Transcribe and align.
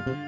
Hey 0.00 0.26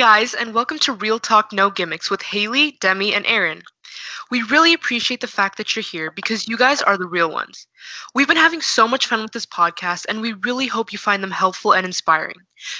guys, 0.00 0.32
and 0.32 0.54
welcome 0.54 0.78
to 0.78 0.94
Real 0.94 1.18
Talk 1.18 1.52
No 1.52 1.68
Gimmicks 1.68 2.10
with 2.10 2.22
Haley, 2.22 2.78
Demi, 2.80 3.12
and 3.12 3.26
Aaron. 3.26 3.62
We 4.30 4.40
really 4.44 4.72
appreciate 4.72 5.20
the 5.20 5.26
fact 5.26 5.58
that 5.58 5.76
you're 5.76 5.82
here 5.82 6.10
because 6.10 6.48
you 6.48 6.56
guys 6.56 6.80
are 6.80 6.96
the 6.96 7.06
real 7.06 7.30
ones. 7.30 7.66
We've 8.14 8.26
been 8.26 8.38
having 8.38 8.62
so 8.62 8.88
much 8.88 9.08
fun 9.08 9.20
with 9.20 9.32
this 9.32 9.44
podcast, 9.44 10.06
and 10.08 10.22
we 10.22 10.32
really 10.32 10.66
hope 10.66 10.90
you 10.90 10.98
find 10.98 11.22
them 11.22 11.30
helpful 11.30 11.74
and 11.74 11.84
inspiring. 11.84 12.36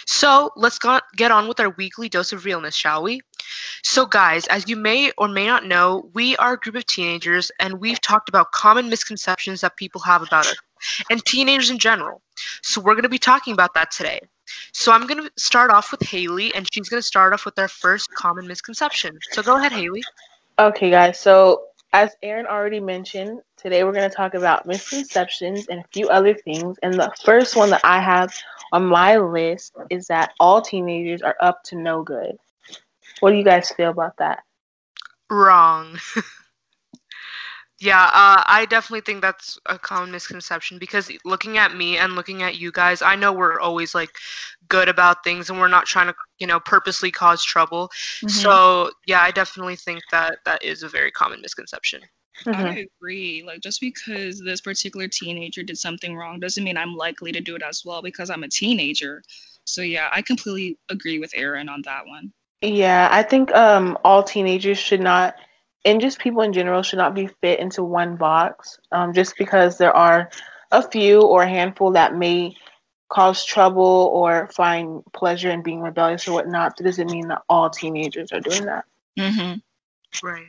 So 0.07 0.51
let's 0.57 0.79
go- 0.79 1.03
get 1.15 1.31
on 1.31 1.47
with 1.47 1.61
our 1.61 1.69
weekly 1.69 2.09
dose 2.09 2.33
of 2.33 2.47
realness, 2.47 2.75
shall 2.75 3.03
we? 3.03 3.21
So, 3.85 4.07
guys, 4.07 4.47
as 4.47 4.67
you 4.67 4.77
may 4.77 5.13
or 5.19 5.29
may 5.29 5.47
not 5.47 5.67
know, 5.67 6.09
we 6.15 6.39
are 6.39 6.55
a 6.55 6.59
group 6.59 6.77
of 6.77 6.87
teenagers, 6.87 7.53
and 7.61 7.83
we've 7.83 8.01
talked 8.01 8.31
about 8.31 8.53
common 8.53 8.89
misconceptions 8.89 9.61
that 9.61 9.77
people 9.77 10.01
have 10.01 10.23
about 10.23 10.47
us 10.47 10.57
and 11.11 11.23
teenagers 11.27 11.69
in 11.69 11.77
general. 11.77 12.23
So, 12.63 12.81
we're 12.81 12.95
going 12.95 13.03
to 13.03 13.11
be 13.11 13.19
talking 13.19 13.53
about 13.53 13.75
that 13.75 13.91
today. 13.91 14.21
So 14.73 14.93
I'm 14.93 15.07
going 15.07 15.23
to 15.23 15.31
start 15.37 15.71
off 15.71 15.91
with 15.91 16.03
Haley, 16.03 16.55
and 16.55 16.67
she's 16.73 16.89
going 16.89 17.01
to 17.01 17.07
start 17.07 17.33
off 17.33 17.45
with 17.45 17.59
our 17.59 17.69
first 17.69 18.13
common 18.15 18.47
misconception. 18.47 19.19
So 19.33 19.43
go 19.43 19.57
ahead, 19.57 19.73
Haley. 19.73 20.03
Okay, 20.59 20.91
guys. 20.91 21.19
So 21.19 21.65
as 21.93 22.15
Aaron 22.23 22.47
already 22.47 22.81
mentioned, 22.81 23.41
today 23.57 23.83
we're 23.85 23.93
going 23.93 24.09
to 24.09 24.15
talk 24.15 24.35
about 24.35 24.67
misconceptions 24.67 25.67
and 25.69 25.81
a 25.81 25.89
few 25.93 26.09
other 26.09 26.35
things. 26.35 26.79
And 26.83 26.95
the 26.95 27.13
first 27.25 27.57
one 27.57 27.71
that 27.71 27.81
I 27.85 28.01
have 28.01 28.33
on 28.73 28.87
my 28.87 29.19
list 29.19 29.75
is 29.91 30.07
that 30.07 30.33
all 30.39 30.63
teenagers 30.63 31.23
are 31.23 31.37
up 31.41 31.65
to 31.65 31.77
no 31.77 32.03
good. 32.03 32.37
What 33.21 33.31
do 33.31 33.37
you 33.37 33.45
guys 33.45 33.71
feel 33.71 33.91
about 33.91 34.17
that? 34.19 34.45
Wrong. 35.29 35.99
Yeah, 37.81 38.03
uh, 38.03 38.45
I 38.47 38.67
definitely 38.69 39.01
think 39.01 39.23
that's 39.23 39.59
a 39.65 39.79
common 39.79 40.11
misconception 40.11 40.79
because 40.79 41.11
looking 41.25 41.57
at 41.57 41.75
me 41.75 41.97
and 41.97 42.15
looking 42.15 42.43
at 42.43 42.59
you 42.59 42.71
guys, 42.71 43.01
I 43.01 43.17
know 43.17 43.33
we're 43.33 43.59
always 43.59 43.95
like 43.95 44.11
good 44.69 44.91
about 44.91 45.25
things 45.25 45.49
and 45.49 45.59
we're 45.59 45.69
not 45.69 45.87
trying 45.87 46.09
to, 46.09 46.15
you 46.39 46.47
know, 46.47 46.61
purposely 46.61 47.11
cause 47.11 47.43
trouble. 47.43 47.89
Mm-hmm. 47.89 48.29
So, 48.29 48.91
yeah, 49.07 49.23
I 49.23 49.31
definitely 49.31 49.77
think 49.77 50.03
that 50.11 50.41
that 50.45 50.63
is 50.63 50.83
a 50.83 50.91
very 50.91 51.11
common 51.11 51.41
misconception. 51.41 52.03
Mm-hmm. 52.45 52.67
I 52.67 52.87
agree. 53.01 53.45
Like, 53.47 53.61
just 53.61 53.81
because 53.81 54.39
this 54.41 54.61
particular 54.61 55.09
teenager 55.09 55.63
did 55.63 55.79
something 55.79 56.15
wrong 56.15 56.39
doesn't 56.39 56.63
mean 56.63 56.77
I'm 56.77 56.95
likely 56.95 57.33
to 57.33 57.41
do 57.41 57.57
it 57.57 57.63
as 57.63 57.83
well 57.83 58.03
because 58.03 58.29
I'm 58.29 58.43
a 58.43 58.49
teenager. 58.49 59.23
So, 59.65 59.81
yeah, 59.81 60.11
I 60.13 60.21
completely 60.21 60.77
agree 60.91 61.19
with 61.19 61.33
Aaron 61.35 61.71
on 61.71 61.81
that 61.87 62.07
one. 62.07 62.31
Yeah, 62.61 63.09
I 63.11 63.23
think 63.23 63.51
um, 63.55 63.97
all 64.05 64.23
teenagers 64.23 64.77
should 64.77 65.01
not 65.01 65.37
and 65.85 66.01
just 66.01 66.19
people 66.19 66.43
in 66.43 66.53
general 66.53 66.83
should 66.83 66.99
not 66.99 67.15
be 67.15 67.27
fit 67.27 67.61
into 67.61 67.83
one 67.83 68.17
box 68.17 68.79
um, 68.93 69.13
just 69.13 69.37
because 69.37 69.79
there 69.79 69.97
are 69.97 70.31
a 70.71 70.89
few 70.89 71.23
or 71.23 71.43
a 71.43 71.49
handful 71.49 71.93
that 71.93 72.15
may 72.15 72.55
cause 73.09 73.45
trouble 73.45 74.11
or 74.15 74.49
find 74.55 75.03
pleasure 75.13 75.51
in 75.51 75.63
being 75.63 75.81
rebellious 75.81 76.29
or 76.29 76.33
whatnot. 76.33 76.77
That 76.77 76.85
doesn't 76.85 77.11
mean 77.11 77.29
that 77.29 77.43
all 77.49 77.69
teenagers 77.69 78.33
are 78.33 78.41
doing 78.41 78.67
that. 78.67 78.85
Mm-hmm. 79.19 80.27
Right. 80.27 80.47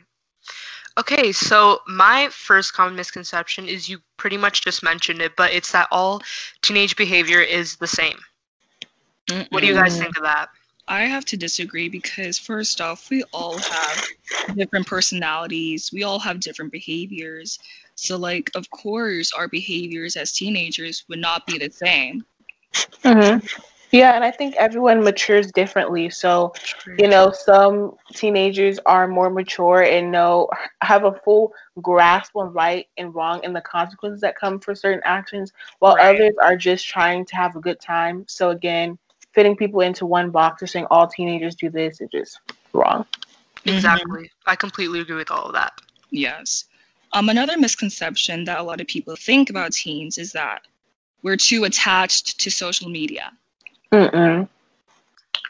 Okay, 0.98 1.32
so 1.32 1.80
my 1.88 2.28
first 2.30 2.74
common 2.74 2.94
misconception 2.94 3.66
is 3.66 3.88
you 3.88 3.98
pretty 4.18 4.36
much 4.36 4.62
just 4.62 4.82
mentioned 4.82 5.22
it, 5.22 5.32
but 5.36 5.52
it's 5.52 5.72
that 5.72 5.88
all 5.90 6.20
teenage 6.60 6.96
behavior 6.96 7.40
is 7.40 7.76
the 7.76 7.86
same. 7.86 8.18
Mm-mm. 9.28 9.46
What 9.50 9.60
do 9.60 9.66
you 9.66 9.74
guys 9.74 9.98
think 9.98 10.16
of 10.16 10.22
that? 10.24 10.48
I 10.88 11.04
have 11.04 11.24
to 11.26 11.36
disagree 11.36 11.88
because, 11.88 12.38
first 12.38 12.80
off, 12.80 13.08
we 13.08 13.22
all 13.32 13.58
have 13.58 14.06
different 14.56 14.86
personalities, 14.86 15.90
we 15.92 16.02
all 16.02 16.18
have 16.18 16.40
different 16.40 16.72
behaviors. 16.72 17.58
So, 17.94 18.16
like, 18.16 18.50
of 18.54 18.68
course, 18.70 19.32
our 19.32 19.48
behaviors 19.48 20.16
as 20.16 20.32
teenagers 20.32 21.04
would 21.08 21.20
not 21.20 21.46
be 21.46 21.58
the 21.58 21.70
same. 21.70 22.24
Mm-hmm. 23.04 23.46
Yeah, 23.92 24.14
and 24.14 24.24
I 24.24 24.30
think 24.30 24.54
everyone 24.56 25.04
matures 25.04 25.52
differently. 25.52 26.08
So, 26.08 26.54
you 26.98 27.08
know, 27.08 27.30
some 27.30 27.94
teenagers 28.14 28.78
are 28.86 29.06
more 29.06 29.28
mature 29.28 29.82
and 29.82 30.10
know 30.10 30.48
have 30.80 31.04
a 31.04 31.12
full 31.12 31.52
grasp 31.82 32.34
on 32.34 32.54
right 32.54 32.86
and 32.96 33.14
wrong 33.14 33.44
and 33.44 33.54
the 33.54 33.60
consequences 33.60 34.22
that 34.22 34.34
come 34.34 34.60
for 34.60 34.74
certain 34.74 35.02
actions, 35.04 35.52
while 35.78 35.96
right. 35.96 36.16
others 36.16 36.32
are 36.42 36.56
just 36.56 36.88
trying 36.88 37.26
to 37.26 37.36
have 37.36 37.54
a 37.54 37.60
good 37.60 37.80
time. 37.80 38.24
So 38.28 38.48
again, 38.48 38.98
fitting 39.34 39.56
people 39.56 39.80
into 39.80 40.06
one 40.06 40.30
box 40.30 40.62
or 40.62 40.66
saying 40.66 40.86
all 40.90 41.06
teenagers 41.06 41.54
do 41.54 41.70
this 41.70 42.00
is 42.00 42.08
just 42.10 42.40
wrong. 42.72 43.06
Exactly. 43.64 44.22
Mm-hmm. 44.22 44.50
I 44.50 44.56
completely 44.56 45.00
agree 45.00 45.16
with 45.16 45.30
all 45.30 45.46
of 45.46 45.52
that. 45.54 45.72
Yes. 46.10 46.64
Um, 47.12 47.28
another 47.28 47.58
misconception 47.58 48.44
that 48.44 48.58
a 48.58 48.62
lot 48.62 48.80
of 48.80 48.86
people 48.86 49.16
think 49.16 49.50
about 49.50 49.72
teens 49.72 50.18
is 50.18 50.32
that 50.32 50.62
we're 51.22 51.36
too 51.36 51.64
attached 51.64 52.40
to 52.40 52.50
social 52.50 52.88
media. 52.88 53.32
Mm-mm. 53.92 54.48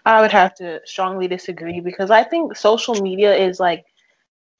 I 0.04 0.20
would 0.20 0.32
have 0.32 0.54
to 0.56 0.80
strongly 0.84 1.28
disagree 1.28 1.80
because 1.80 2.10
I 2.10 2.24
think 2.24 2.56
social 2.56 2.94
media 2.94 3.34
is 3.34 3.60
like 3.60 3.84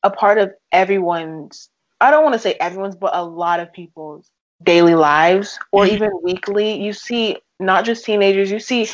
a 0.03 0.10
part 0.10 0.39
of 0.39 0.53
everyone's, 0.71 1.69
I 2.00 2.10
don't 2.10 2.22
want 2.22 2.34
to 2.34 2.39
say 2.39 2.54
everyone's, 2.54 2.97
but 2.97 3.15
a 3.15 3.25
lot 3.25 3.60
of 3.60 3.72
people's 3.72 4.31
daily 4.62 4.94
lives 4.94 5.59
or 5.72 5.84
mm-hmm. 5.84 5.94
even 5.94 6.10
weekly. 6.22 6.81
You 6.81 6.93
see 6.93 7.39
not 7.62 7.84
just 7.84 8.05
teenagers, 8.05 8.50
you 8.50 8.61
see 8.61 8.89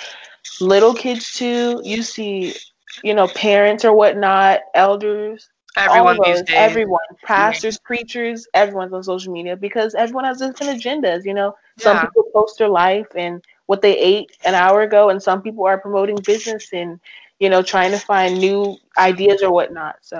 little 0.60 0.94
kids 0.94 1.34
too. 1.34 1.80
You 1.84 2.02
see, 2.02 2.54
you 3.02 3.14
know, 3.14 3.28
parents 3.28 3.84
or 3.84 3.92
whatnot, 3.92 4.60
elders. 4.74 5.48
Everyone 5.76 6.18
those, 6.24 6.42
Everyone, 6.48 6.98
pastors, 7.24 7.78
yeah. 7.80 7.86
preachers, 7.86 8.48
everyone's 8.52 8.92
on 8.92 9.04
social 9.04 9.32
media 9.32 9.56
because 9.56 9.94
everyone 9.94 10.24
has 10.24 10.38
different 10.38 10.82
agendas. 10.82 11.24
You 11.24 11.34
know, 11.34 11.54
some 11.78 11.96
yeah. 11.96 12.04
people 12.04 12.24
post 12.34 12.58
their 12.58 12.68
life 12.68 13.06
and 13.14 13.44
what 13.66 13.82
they 13.82 13.96
ate 13.96 14.30
an 14.44 14.54
hour 14.54 14.82
ago, 14.82 15.10
and 15.10 15.22
some 15.22 15.40
people 15.40 15.66
are 15.66 15.78
promoting 15.78 16.16
business 16.24 16.72
and 16.72 16.98
you 17.38 17.48
know 17.48 17.62
trying 17.62 17.92
to 17.92 17.98
find 17.98 18.38
new 18.38 18.76
ideas 18.96 19.42
or 19.42 19.52
whatnot. 19.52 19.96
So 20.00 20.16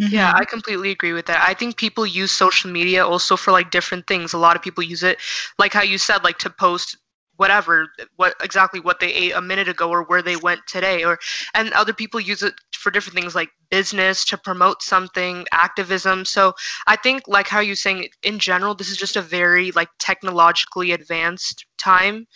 mm-hmm. 0.00 0.06
yeah, 0.12 0.32
I 0.34 0.44
completely 0.44 0.90
agree 0.90 1.12
with 1.12 1.26
that. 1.26 1.46
I 1.46 1.54
think 1.54 1.76
people 1.76 2.04
use 2.04 2.32
social 2.32 2.70
media 2.70 3.06
also 3.06 3.36
for 3.36 3.52
like 3.52 3.70
different 3.70 4.08
things. 4.08 4.32
A 4.32 4.38
lot 4.38 4.56
of 4.56 4.62
people 4.62 4.82
use 4.82 5.04
it, 5.04 5.18
like 5.58 5.72
how 5.72 5.82
you 5.82 5.98
said, 5.98 6.24
like 6.24 6.38
to 6.38 6.50
post 6.50 6.96
whatever 7.36 7.88
what 8.16 8.34
exactly 8.42 8.80
what 8.80 9.00
they 9.00 9.12
ate 9.12 9.32
a 9.32 9.40
minute 9.40 9.68
ago 9.68 9.88
or 9.90 10.02
where 10.04 10.22
they 10.22 10.36
went 10.36 10.60
today 10.66 11.04
or 11.04 11.18
and 11.54 11.72
other 11.72 11.92
people 11.92 12.20
use 12.20 12.42
it 12.42 12.54
for 12.72 12.90
different 12.90 13.18
things 13.18 13.34
like 13.34 13.50
business 13.70 14.24
to 14.24 14.38
promote 14.38 14.82
something 14.82 15.46
activism. 15.52 16.24
So 16.24 16.54
i 16.86 16.96
think 16.96 17.22
like 17.26 17.48
how 17.48 17.60
you're 17.60 17.76
saying 17.76 18.08
in 18.22 18.38
general 18.38 18.74
this 18.74 18.90
is 18.90 18.96
just 18.96 19.16
a 19.16 19.22
very 19.22 19.70
like 19.72 19.88
technologically 19.98 20.92
advanced 20.92 21.66
time. 21.78 22.26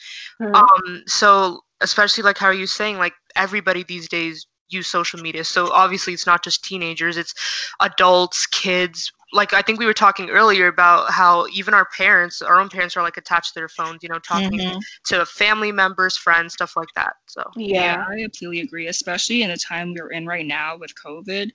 Mm-hmm. 0.40 0.54
um 0.54 1.02
so 1.06 1.60
especially 1.80 2.22
like 2.22 2.38
how 2.38 2.50
you're 2.50 2.66
saying 2.66 2.98
like 2.98 3.14
everybody 3.36 3.84
these 3.84 4.08
days 4.08 4.46
use 4.68 4.86
social 4.86 5.20
media. 5.20 5.42
So 5.42 5.72
obviously 5.72 6.12
it's 6.12 6.26
not 6.26 6.44
just 6.44 6.64
teenagers 6.64 7.16
it's 7.16 7.34
adults 7.80 8.46
kids 8.46 9.12
like 9.32 9.52
I 9.52 9.62
think 9.62 9.78
we 9.78 9.86
were 9.86 9.94
talking 9.94 10.30
earlier 10.30 10.66
about 10.66 11.10
how 11.10 11.46
even 11.48 11.74
our 11.74 11.86
parents, 11.96 12.42
our 12.42 12.60
own 12.60 12.68
parents, 12.68 12.96
are 12.96 13.02
like 13.02 13.16
attached 13.16 13.54
to 13.54 13.60
their 13.60 13.68
phones. 13.68 14.02
You 14.02 14.08
know, 14.08 14.18
talking 14.18 14.58
mm-hmm. 14.58 14.78
to 15.06 15.26
family 15.26 15.72
members, 15.72 16.16
friends, 16.16 16.54
stuff 16.54 16.76
like 16.76 16.88
that. 16.96 17.14
So 17.26 17.42
yeah. 17.56 17.96
yeah, 17.96 18.04
I 18.08 18.24
absolutely 18.24 18.60
agree. 18.60 18.88
Especially 18.88 19.42
in 19.42 19.50
the 19.50 19.56
time 19.56 19.94
we're 19.94 20.10
in 20.10 20.26
right 20.26 20.46
now 20.46 20.76
with 20.76 20.92
COVID, 20.94 21.50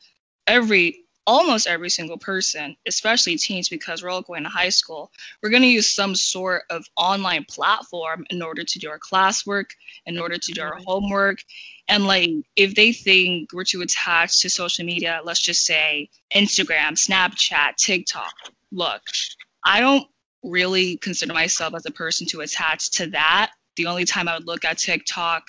every 0.48 1.05
almost 1.28 1.68
every 1.68 1.90
single 1.90 2.18
person, 2.18 2.76
especially 2.88 3.38
teens, 3.38 3.70
because 3.70 4.04
we're 4.04 4.10
all 4.10 4.22
going 4.22 4.44
to 4.44 4.50
high 4.50 4.70
school, 4.70 5.12
we're 5.42 5.50
going 5.50 5.64
to 5.64 5.68
use 5.68 5.90
some 5.90 6.16
sort 6.16 6.64
of 6.70 6.86
online 6.96 7.46
platform 7.50 8.26
in 8.30 8.42
order 8.42 8.64
to 8.64 8.80
do 8.80 8.90
our 8.90 9.00
classwork, 9.00 9.66
in 10.06 10.20
order 10.20 10.38
to 10.38 10.52
do 10.52 10.62
our 10.62 10.78
homework, 10.86 11.40
and 11.88 12.08
like, 12.08 12.32
if 12.56 12.74
they 12.76 12.92
think 12.92 13.54
we're 13.54 13.64
too 13.64 13.82
attached 13.82 14.42
to 14.42 14.50
social 14.50 14.86
media, 14.86 15.22
let's 15.24 15.42
just 15.42 15.64
say 15.64 16.10
Instagram, 16.34 16.94
Snapchat, 16.94 17.76
TikTok, 17.76 18.34
look, 18.72 19.02
I 19.64 19.80
don't 19.80 20.08
really 20.44 20.98
consider 20.98 21.34
myself 21.34 21.74
as 21.76 21.86
a 21.86 21.92
person 21.92 22.28
to 22.28 22.42
attach 22.42 22.92
to 22.92 23.08
that. 23.08 23.52
The 23.78 23.88
only 23.88 24.06
time 24.06 24.28
I 24.28 24.36
would 24.36 24.48
look 24.48 24.66
at 24.66 24.78
TikTok 24.78 25.44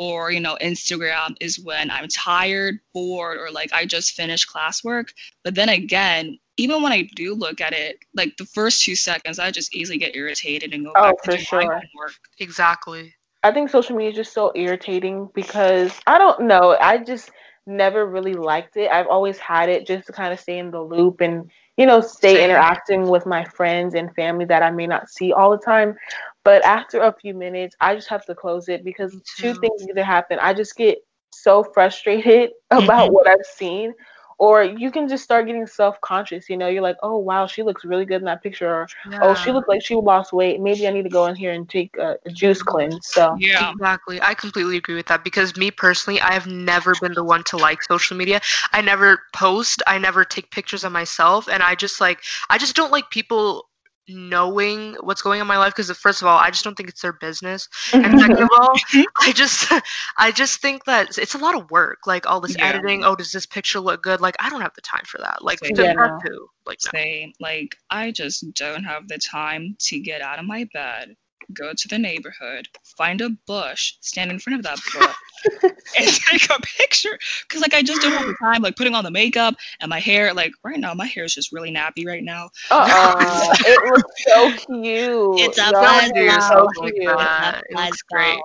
or 0.00 0.32
you 0.32 0.40
know 0.40 0.56
Instagram 0.62 1.36
is 1.42 1.60
when 1.60 1.90
I'm 1.90 2.08
tired, 2.08 2.80
bored, 2.94 3.36
or 3.38 3.50
like 3.50 3.70
I 3.74 3.84
just 3.84 4.12
finished 4.12 4.50
classwork. 4.50 5.10
But 5.44 5.54
then 5.54 5.68
again, 5.68 6.38
even 6.56 6.82
when 6.82 6.90
I 6.90 7.02
do 7.14 7.34
look 7.34 7.60
at 7.60 7.74
it, 7.74 7.98
like 8.14 8.38
the 8.38 8.46
first 8.46 8.82
two 8.82 8.96
seconds, 8.96 9.38
I 9.38 9.50
just 9.50 9.76
easily 9.76 9.98
get 9.98 10.16
irritated 10.16 10.72
and 10.72 10.86
go 10.86 10.92
oh, 10.96 11.02
back 11.02 11.22
to 11.24 11.36
sure. 11.36 11.82
work. 11.94 12.14
Exactly. 12.38 13.14
I 13.42 13.52
think 13.52 13.68
social 13.68 13.94
media 13.94 14.12
is 14.12 14.16
just 14.16 14.32
so 14.32 14.52
irritating 14.54 15.28
because 15.34 15.92
I 16.06 16.16
don't 16.16 16.44
know. 16.44 16.78
I 16.80 16.96
just 16.96 17.30
never 17.66 18.06
really 18.06 18.32
liked 18.32 18.78
it. 18.78 18.90
I've 18.90 19.06
always 19.06 19.36
had 19.36 19.68
it 19.68 19.86
just 19.86 20.06
to 20.06 20.14
kind 20.14 20.32
of 20.32 20.40
stay 20.40 20.58
in 20.58 20.70
the 20.70 20.80
loop 20.80 21.20
and 21.20 21.50
you 21.76 21.84
know 21.84 22.00
stay 22.00 22.36
Same. 22.36 22.44
interacting 22.48 23.06
with 23.06 23.26
my 23.26 23.44
friends 23.44 23.94
and 23.94 24.14
family 24.14 24.46
that 24.46 24.62
I 24.62 24.70
may 24.70 24.86
not 24.86 25.10
see 25.10 25.34
all 25.34 25.50
the 25.50 25.58
time. 25.58 25.96
But 26.44 26.64
after 26.64 27.00
a 27.00 27.12
few 27.12 27.34
minutes, 27.34 27.76
I 27.80 27.94
just 27.94 28.08
have 28.08 28.24
to 28.26 28.34
close 28.34 28.68
it 28.68 28.84
because 28.84 29.14
Me 29.14 29.20
two 29.38 29.54
too. 29.54 29.54
things 29.54 29.86
either 29.88 30.04
happen. 30.04 30.38
I 30.40 30.54
just 30.54 30.76
get 30.76 30.98
so 31.30 31.62
frustrated 31.62 32.50
about 32.70 33.12
Mhm. 33.12 33.12
what 33.12 33.26
I've 33.28 33.44
seen, 33.44 33.94
or 34.38 34.62
you 34.64 34.90
can 34.90 35.08
just 35.08 35.24
start 35.24 35.46
getting 35.46 35.66
self 35.66 36.00
conscious. 36.00 36.48
You 36.48 36.56
know, 36.56 36.68
you're 36.68 36.82
like, 36.82 36.96
oh 37.02 37.18
wow, 37.18 37.46
she 37.46 37.62
looks 37.62 37.84
really 37.84 38.06
good 38.06 38.20
in 38.20 38.24
that 38.26 38.42
picture, 38.42 38.68
or 38.68 38.90
oh, 39.20 39.34
she 39.34 39.50
Yeah. 39.50 39.52
looked 39.52 39.68
like 39.68 39.84
she 39.84 39.94
lost 39.94 40.32
weight. 40.32 40.60
Maybe 40.60 40.86
I 40.86 40.90
need 40.90 41.04
to 41.04 41.10
go 41.10 41.26
in 41.26 41.36
here 41.36 41.52
and 41.52 41.68
take 41.68 41.96
a, 41.98 42.16
a 42.26 42.30
juice 42.30 42.62
cleanse. 42.62 43.06
So 43.08 43.38
Yeah. 43.38 43.72
Exactly. 43.72 44.20
I 44.22 44.34
completely 44.34 44.76
agree 44.76 44.94
with 44.96 45.06
that 45.06 45.24
because 45.24 45.56
me 45.56 45.70
personally, 45.70 46.20
I 46.20 46.32
have 46.32 46.46
never 46.46 46.96
been 46.96 47.14
the 47.14 47.24
one 47.24 47.44
to 47.44 47.56
like 47.58 47.82
social 47.82 48.16
media. 48.16 48.40
I 48.72 48.80
never 48.82 49.22
post, 49.34 49.82
I 49.86 49.98
never 49.98 50.24
take 50.24 50.50
pictures 50.50 50.84
of 50.84 50.92
myself, 50.92 51.48
and 51.48 51.62
I 51.62 51.74
just 51.74 52.00
like 52.00 52.22
I 52.50 52.58
just 52.58 52.76
don't 52.76 52.92
like 52.92 53.10
people 53.10 53.69
knowing 54.08 54.96
what's 55.00 55.22
going 55.22 55.40
on 55.40 55.44
in 55.44 55.48
my 55.48 55.58
life 55.58 55.74
because 55.74 55.90
first 55.96 56.22
of 56.22 56.28
all, 56.28 56.38
I 56.38 56.50
just 56.50 56.64
don't 56.64 56.76
think 56.76 56.88
it's 56.88 57.02
their 57.02 57.12
business. 57.12 57.68
And 57.92 58.04
mm-hmm. 58.04 58.18
second 58.18 58.42
of 58.42 58.48
all, 58.52 58.74
mm-hmm. 58.74 59.02
I 59.20 59.32
just 59.32 59.72
I 60.18 60.32
just 60.32 60.60
think 60.60 60.84
that 60.84 61.18
it's 61.18 61.34
a 61.34 61.38
lot 61.38 61.56
of 61.56 61.70
work. 61.70 62.06
Like 62.06 62.26
all 62.26 62.40
this 62.40 62.56
Yeah. 62.56 62.68
editing, 62.68 63.04
oh, 63.04 63.14
does 63.14 63.32
this 63.32 63.46
picture 63.46 63.80
look 63.80 64.02
good? 64.02 64.20
Like 64.20 64.36
I 64.38 64.50
don't 64.50 64.60
have 64.60 64.74
the 64.74 64.80
time 64.80 65.04
for 65.04 65.18
that. 65.18 65.42
Like 65.42 65.58
Same. 65.64 65.76
Yeah, 65.76 65.92
to. 65.94 66.48
Like 66.66 66.78
no. 66.92 66.98
Same. 66.98 67.32
Like 67.40 67.76
I 67.90 68.10
just 68.10 68.52
don't 68.54 68.84
have 68.84 69.08
the 69.08 69.18
time 69.18 69.76
to 69.80 70.00
get 70.00 70.20
out 70.20 70.38
of 70.38 70.44
my 70.44 70.68
bed, 70.72 71.16
go 71.52 71.72
to 71.74 71.88
the 71.88 71.98
neighborhood, 71.98 72.68
find 72.96 73.20
a 73.20 73.30
bush, 73.46 73.94
stand 74.00 74.30
in 74.30 74.38
front 74.38 74.58
of 74.58 74.62
that 74.64 74.78
bush, 74.92 75.70
and 75.98 76.06
take 76.06 76.50
a 76.50 76.60
picture. 76.78 77.18
Cause 77.48 77.60
like 77.60 77.74
I 77.74 77.82
just 77.82 78.02
don't 78.02 78.12
have 78.12 78.26
the 78.26 78.36
time. 78.42 78.62
Like 78.62 78.76
putting 78.76 78.94
on 78.94 79.04
the 79.04 79.10
makeup 79.10 79.54
and 79.80 79.88
my 79.90 80.00
hair. 80.00 80.32
Like 80.34 80.52
right 80.64 80.78
now, 80.78 80.94
my 80.94 81.06
hair 81.06 81.24
is 81.24 81.34
just 81.34 81.52
really 81.52 81.72
nappy 81.72 82.06
right 82.06 82.22
now. 82.22 82.48
uh-uh. 82.70 83.54
it 83.60 83.92
looks 83.92 84.24
so 84.26 84.50
cute. 84.52 85.40
It's 85.48 85.58
a 85.58 85.62
Y'all 85.62 85.72
buzz 85.72 86.10
are 86.10 86.14
do 86.14 86.26
now. 86.26 86.40
so 86.50 86.68
cute. 86.80 86.94
It 86.96 87.76
looks 87.76 88.02
great. 88.02 88.38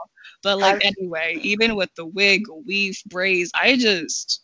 But 0.44 0.60
like 0.60 0.76
I've- 0.76 0.94
anyway, 1.00 1.40
even 1.42 1.76
with 1.76 1.90
the 1.96 2.06
wig, 2.06 2.44
weave, 2.66 3.00
braids, 3.08 3.52
I 3.56 3.76
just 3.78 4.42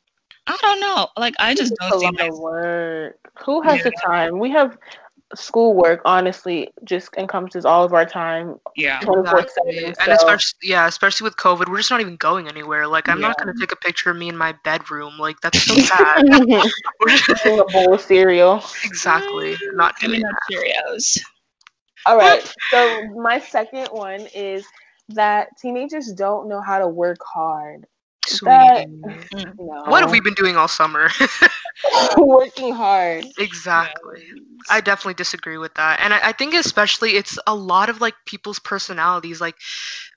I 0.47 0.57
don't 0.61 0.79
know. 0.79 1.07
Like 1.17 1.35
I 1.39 1.53
just 1.53 1.71
It's 1.73 1.79
don't 1.79 1.99
see 1.99 2.05
lot 2.05 2.13
myself. 2.15 2.33
of 2.33 2.39
work. 2.39 3.17
Who 3.45 3.61
has 3.61 3.83
the 3.83 3.91
time? 4.03 4.39
We 4.39 4.49
have 4.51 4.77
schoolwork. 5.35 6.01
Honestly, 6.05 6.69
just 6.83 7.09
encompasses 7.17 7.65
all 7.65 7.83
of 7.83 7.93
our 7.93 8.05
time, 8.05 8.59
Yeah. 8.75 8.99
twenty 8.99 9.29
four 9.29 9.39
Exactly. 9.41 9.79
seven. 9.79 9.95
And 10.01 10.11
especially 10.11 10.59
yeah, 10.63 10.87
especially 10.87 11.25
with 11.25 11.35
COVID, 11.37 11.69
we're 11.69 11.77
just 11.77 11.91
not 11.91 12.01
even 12.01 12.15
going 12.17 12.47
anywhere. 12.47 12.87
Like 12.87 13.09
I'm 13.09 13.19
not 13.21 13.37
gonna 13.37 13.53
take 13.59 13.71
a 13.71 13.75
picture 13.77 14.11
of 14.11 14.17
me 14.17 14.29
in 14.29 14.37
my 14.37 14.53
bedroom. 14.63 15.17
Like 15.19 15.39
that's 15.41 15.61
so 15.61 15.75
bad 15.95 16.23
We're 16.27 17.17
just- 17.17 17.29
Eating 17.45 17.59
a 17.59 17.65
bowl 17.65 17.93
of 17.93 18.01
cereal. 18.01 18.63
exactly. 18.83 19.55
Not 19.73 19.97
Give 19.99 20.11
me 20.11 20.17
doing 20.19 20.29
no 20.49 20.61
that. 20.61 20.85
Cheerios. 20.95 21.21
All 22.05 22.17
right. 22.17 22.41
So 22.71 23.05
my 23.15 23.39
second 23.39 23.87
one 23.91 24.27
is 24.33 24.65
that 25.09 25.49
teenagers 25.61 26.11
don't 26.13 26.47
know 26.47 26.61
how 26.61 26.79
to 26.79 26.87
work 26.87 27.17
hard. 27.25 27.85
That- 28.39 28.87
No. 29.57 29.83
What 29.87 30.01
have 30.01 30.11
we 30.11 30.19
been 30.21 30.33
doing 30.33 30.55
all 30.57 30.67
summer? 30.67 31.09
working 32.17 32.73
hard? 32.73 33.25
exactly. 33.37 34.23
I 34.69 34.79
definitely 34.79 35.15
disagree 35.15 35.57
with 35.57 35.73
that. 35.73 35.99
And 35.99 36.13
I, 36.13 36.29
I 36.29 36.31
think 36.33 36.53
especially 36.53 37.15
it's 37.15 37.37
a 37.47 37.55
lot 37.55 37.89
of 37.89 37.99
like 37.99 38.13
people's 38.25 38.59
personalities. 38.59 39.41
Like 39.41 39.55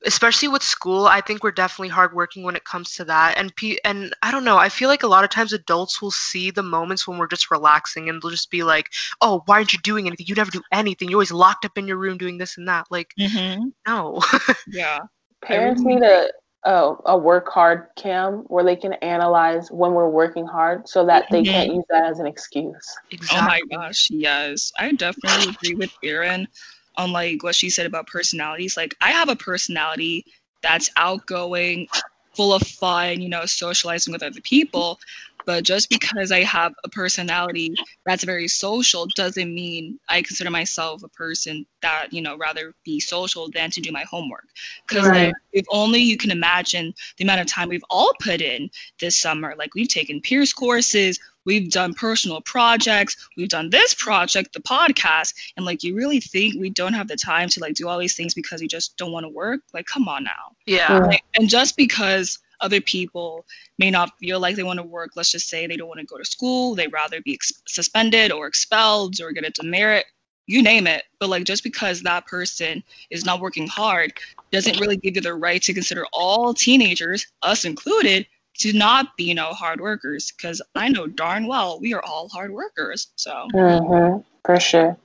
especially 0.05 0.49
with 0.49 0.63
school, 0.63 1.07
I 1.07 1.23
think 1.23 1.43
we're 1.43 1.51
definitely 1.53 1.89
hardworking 1.89 2.43
when 2.43 2.55
it 2.55 2.65
comes 2.65 2.93
to 2.97 3.05
that. 3.07 3.39
And 3.39 3.55
pe- 3.57 3.79
and 3.85 4.15
I 4.23 4.31
don't 4.31 4.45
know, 4.45 4.59
I 4.59 4.69
feel 4.69 4.89
like 4.91 5.03
a 5.03 5.07
lot 5.09 5.25
of 5.25 5.31
times 5.31 5.53
adults 5.55 6.03
will 6.03 6.11
see 6.11 6.51
the 6.51 6.63
moments 6.63 7.09
when 7.09 7.17
we're 7.19 7.27
just 7.27 7.51
relaxing 7.51 8.11
and 8.11 8.21
they'll 8.21 8.31
just 8.31 8.51
be 8.51 8.63
like, 8.63 8.91
Oh, 9.23 9.43
why 9.47 9.57
aren't 9.57 9.73
you 9.73 9.79
doing 9.79 10.07
anything? 10.07 10.27
You 10.27 10.35
never 10.35 10.51
do 10.51 10.63
anything. 10.73 11.09
You're 11.09 11.17
always 11.17 11.33
locked 11.33 11.65
up 11.65 11.79
in 11.79 11.89
your 11.89 11.97
room 11.97 12.19
doing 12.19 12.37
this 12.37 12.59
and 12.59 12.69
that. 12.69 12.87
Like, 12.91 13.15
Mm-hmm. 13.19 13.69
no. 13.87 14.21
Yeah. 14.69 14.99
Parents 15.43 15.83
need 15.83 16.03
a, 16.03 16.29
a 16.65 16.95
a 17.07 17.17
work 17.19 17.49
hard 17.49 17.89
cam 17.97 18.45
where 18.49 18.65
they 18.65 18.77
can 18.77 18.95
analyze 18.95 19.71
when 19.71 19.93
we're 19.93 20.09
working 20.09 20.47
hard, 20.47 20.89
so 20.89 21.05
that 21.07 21.31
they 21.31 21.43
Mhm. 21.43 21.53
can't 21.53 21.71
use 21.75 21.85
that 21.91 22.05
as 22.05 22.19
an 22.21 22.27
excuse. 22.27 22.97
exactly. 23.11 23.39
Oh 23.39 23.43
my 23.43 23.61
gosh, 23.71 24.09
yes. 24.11 24.73
I 24.79 24.93
definitely 24.93 25.49
agree 25.49 25.75
with 25.75 25.91
Erin 26.03 26.49
on 26.97 27.13
like 27.13 27.43
what 27.43 27.55
she 27.55 27.71
said 27.71 27.87
about 27.87 28.07
personalities. 28.07 28.77
Like 28.77 28.95
I 29.01 29.11
have 29.13 29.29
a 29.29 29.37
personality 29.37 30.25
that's 30.63 30.91
outgoing, 30.97 31.89
full 32.35 32.53
of 32.55 32.63
fun, 32.63 33.21
you 33.21 33.29
know, 33.29 33.45
socializing 33.47 34.13
with 34.13 34.23
other 34.23 34.41
people. 34.41 34.99
But 35.47 35.65
just 35.65 35.89
because 35.91 36.33
I 36.33 36.43
have 36.43 36.75
a 36.85 36.89
personality 36.89 37.75
that's 38.07 38.25
very 38.25 38.49
social 38.49 39.07
doesn't 39.15 39.55
mean 39.55 39.99
I 40.09 40.23
consider 40.23 40.51
myself 40.51 41.03
a 41.03 41.09
person 41.09 41.67
that, 41.83 42.13
you 42.13 42.23
know, 42.23 42.37
rather 42.37 42.75
be 42.85 43.01
social 43.01 43.51
than 43.51 43.71
to 43.73 43.81
do 43.81 43.93
my 43.93 44.05
homework. 44.05 44.49
Because 44.89 45.07
Right. 45.07 45.27
like, 45.27 45.35
if 45.53 45.67
only 45.71 46.01
you 46.01 46.17
can 46.17 46.31
imagine 46.31 46.95
the 47.17 47.25
amount 47.25 47.41
of 47.41 47.47
time 47.47 47.69
we've 47.69 47.85
all 47.91 48.13
put 48.21 48.41
in 48.41 48.71
this 49.01 49.17
summer. 49.17 49.55
Like 49.57 49.75
we've 49.75 49.89
taken 49.89 50.21
Pierce 50.21 50.53
courses, 50.53 51.21
we've 51.45 51.71
done 51.71 51.95
personal 51.95 52.41
projects, 52.41 53.17
we've 53.37 53.49
done 53.49 53.71
this 53.71 53.95
project, 53.95 54.55
the 54.55 54.61
podcast, 54.61 55.35
and 55.57 55.67
like 55.67 55.83
you 55.83 55.95
really 55.95 56.21
think 56.21 56.55
we 56.59 56.71
don't 56.71 56.95
have 56.95 57.09
the 57.09 57.17
time 57.17 57.49
to 57.51 57.61
like 57.61 57.75
do 57.75 57.89
all 57.89 57.99
these 57.99 58.17
things 58.17 58.35
because 58.35 58.61
we 58.61 58.69
just 58.69 58.97
don't 58.97 59.13
want 59.13 59.25
to 59.25 59.31
work? 59.31 59.61
Like 59.73 59.87
come 59.87 60.09
on 60.09 60.25
now. 60.25 60.57
Yeah. 60.67 60.99
Like, 60.99 61.23
and 61.35 61.49
just 61.49 61.77
because 61.77 62.39
other 62.61 62.81
people 62.81 63.47
may 63.79 63.91
not 63.91 64.19
feel 64.19 64.41
like 64.41 64.57
they 64.57 64.63
want 64.63 64.79
to 64.79 64.85
work, 64.85 65.13
let's 65.17 65.31
just 65.31 65.49
say 65.49 65.67
they 65.67 65.77
don't 65.77 65.89
want 65.89 66.01
to 66.01 66.07
go 66.07 66.19
to 66.19 66.25
school, 66.25 66.75
They'd 66.75 66.93
rather 66.93 67.21
be 67.21 67.35
ex- 67.35 67.63
suspended 67.67 68.33
or 68.33 68.47
expelled 68.47 69.21
or 69.21 69.33
get 69.33 69.47
a 69.47 69.51
demerit, 69.51 70.07
you 70.47 70.63
name 70.63 70.87
it. 70.87 71.05
But 71.19 71.29
like 71.29 71.45
just 71.45 71.63
because 71.63 72.03
that 72.03 72.27
person 72.27 72.83
is 73.11 73.25
not 73.25 73.41
working 73.41 73.67
hard 73.67 74.13
doesn't 74.51 74.81
really 74.81 74.97
give 74.97 75.17
you 75.17 75.23
the 75.23 75.35
right 75.35 75.63
to 75.63 75.75
consider 75.75 76.07
all 76.13 76.55
teenagers, 76.55 77.27
us 77.43 77.65
included, 77.65 78.27
to 78.59 78.73
not 78.73 79.17
be, 79.17 79.25
you 79.25 79.35
know, 79.35 79.53
hard 79.53 79.81
workers. 79.81 80.33
Because 80.33 80.63
I 80.75 80.89
know 80.89 81.07
darn 81.07 81.47
well 81.47 81.81
we 81.81 81.95
are 81.95 82.03
all 82.03 82.29
hard 82.29 82.53
workers. 82.53 83.09
So 83.17 83.49
Mm-hmm. 83.55 84.21
For 84.45 84.61
sure. 84.61 84.97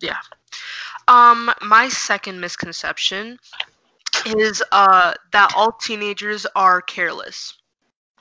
Yeah. 0.00 0.16
Um, 1.06 1.50
my 1.62 1.88
second 1.88 2.40
misconception 2.40 3.38
is 4.24 4.62
uh 4.72 5.12
that 5.32 5.52
all 5.56 5.72
teenagers 5.72 6.46
are 6.54 6.80
careless 6.80 7.54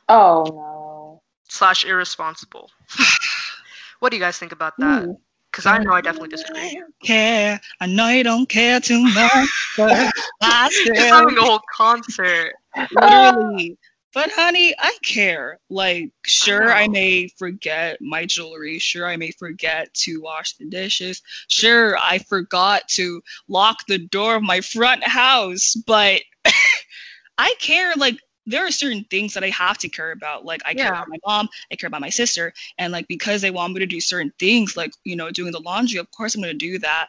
Oh 0.10 0.43
no. 0.53 1.22
slash 1.50 1.86
irresponsible. 1.86 2.69
what 4.00 4.10
do 4.12 4.17
you 4.17 4.24
guys 4.24 4.38
think 4.38 4.51
about 4.51 4.74
that? 4.79 5.03
Hmm. 5.03 5.12
Because 5.51 5.65
I 5.67 5.77
know 5.77 5.91
I 5.93 6.01
definitely 6.01 6.29
disagree. 6.29 6.81
care. 7.03 7.62
I 7.79 7.86
know 7.86 8.10
you 8.10 8.24
don't 8.24 8.50
care 8.50 8.79
too 8.79 9.03
much, 9.03 9.74
but 9.77 10.12
I 10.41 10.69
Just 10.69 10.75
still 10.77 11.05
having 11.13 11.38
a 11.38 11.41
whole 11.43 11.62
concert. 11.75 12.53
literally. 12.91 13.77
But 14.13 14.32
honey, 14.32 14.75
I 14.77 14.96
care. 15.01 15.60
Like, 15.70 16.12
sure, 16.25 16.72
I 16.72 16.88
may 16.88 17.27
forget 17.29 18.00
my 18.00 18.25
jewelry. 18.25 18.77
Sure, 18.77 19.08
I 19.08 19.17
may 19.17 19.32
forget 19.32 19.93
to 20.05 20.22
wash 20.22 20.53
the 20.53 20.65
dishes. 20.65 21.22
Sure, 21.48 21.98
I 21.98 22.20
forgot 22.20 22.88
to 22.89 23.22
lock 23.48 23.86
the 23.88 23.98
door 23.98 24.36
of 24.36 24.43
my 24.43 24.62
front 24.62 25.03
house. 25.03 25.75
But 25.88 26.22
I 27.38 27.55
care. 27.60 27.93
Like, 27.96 28.20
there 28.46 28.65
are 28.67 28.72
certain 28.72 29.05
things 29.10 29.34
that 29.34 29.43
I 29.43 29.50
have 29.50 29.77
to 29.79 29.89
care 29.89 30.12
about. 30.12 30.46
Like, 30.46 30.62
I 30.65 30.74
care 30.75 30.91
about 30.91 31.08
my 31.10 31.17
mom. 31.25 31.50
I 31.72 31.75
care 31.75 31.88
about 31.88 32.01
my 32.01 32.10
sister. 32.10 32.53
And 32.77 32.91
like, 32.93 33.08
because 33.08 33.41
they 33.41 33.51
want 33.51 33.74
me 33.74 33.79
to 33.79 33.86
do 33.88 34.00
certain 34.00 34.32
things, 34.38 34.77
like 34.77 34.91
you 35.05 35.15
know, 35.15 35.32
doing 35.32 35.51
the 35.51 35.60
laundry, 35.60 35.98
of 36.00 36.12
course 36.12 36.36
I'm 36.36 36.41
gonna 36.41 36.53
do 36.53 36.77
that. 36.79 37.08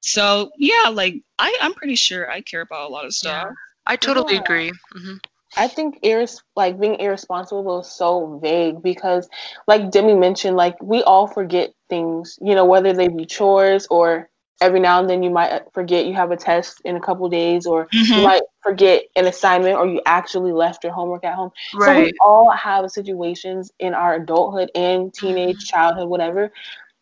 So 0.00 0.50
yeah, 0.58 0.88
like 0.90 1.22
I, 1.38 1.56
I'm 1.60 1.74
pretty 1.74 1.94
sure 1.94 2.30
I 2.30 2.40
care 2.40 2.62
about 2.62 2.90
a 2.90 2.92
lot 2.92 3.04
of 3.04 3.14
stuff. 3.14 3.46
Yeah. 3.46 3.54
I 3.86 3.96
totally 3.96 4.34
Yeah. 4.34 4.40
agree. 4.40 4.72
hmm 4.92 5.14
I 5.56 5.68
think 5.68 6.00
irres- 6.02 6.42
like 6.56 6.78
being 6.80 6.98
irresponsible 7.00 7.80
is 7.80 7.86
so 7.90 8.38
vague 8.42 8.82
because, 8.82 9.28
like 9.66 9.90
Demi 9.90 10.14
mentioned, 10.14 10.56
like 10.56 10.76
we 10.82 11.02
all 11.02 11.26
forget 11.26 11.70
things. 11.88 12.38
You 12.40 12.54
know, 12.54 12.64
whether 12.64 12.92
they 12.92 13.08
be 13.08 13.24
chores 13.26 13.86
or 13.90 14.28
every 14.60 14.80
now 14.80 15.00
and 15.00 15.08
then 15.08 15.22
you 15.22 15.30
might 15.30 15.62
forget 15.72 16.06
you 16.06 16.14
have 16.14 16.30
a 16.30 16.36
test 16.36 16.80
in 16.84 16.96
a 16.96 17.00
couple 17.00 17.28
days, 17.28 17.66
or 17.66 17.88
you 18.14 18.22
Mhm. 18.22 18.22
might 18.22 18.42
forget 18.62 19.04
an 19.16 19.26
assignment, 19.26 19.76
or 19.76 19.86
you 19.86 20.00
actually 20.06 20.52
left 20.52 20.84
your 20.84 20.92
homework 20.92 21.24
at 21.24 21.34
home. 21.34 21.50
So 21.78 21.92
we 21.92 22.10
all 22.20 22.50
have 22.50 22.90
situations 22.90 23.70
in 23.78 23.94
our 23.94 24.14
adulthood 24.14 24.70
and 24.74 25.12
teenage 25.12 25.58
childhood, 25.64 26.08
whatever, 26.08 26.50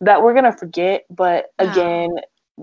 that 0.01 0.21
we're 0.21 0.33
gonna 0.33 0.55
forget. 0.57 1.03
But 1.09 1.47
Yeah. 1.59 1.59
again, 1.59 2.09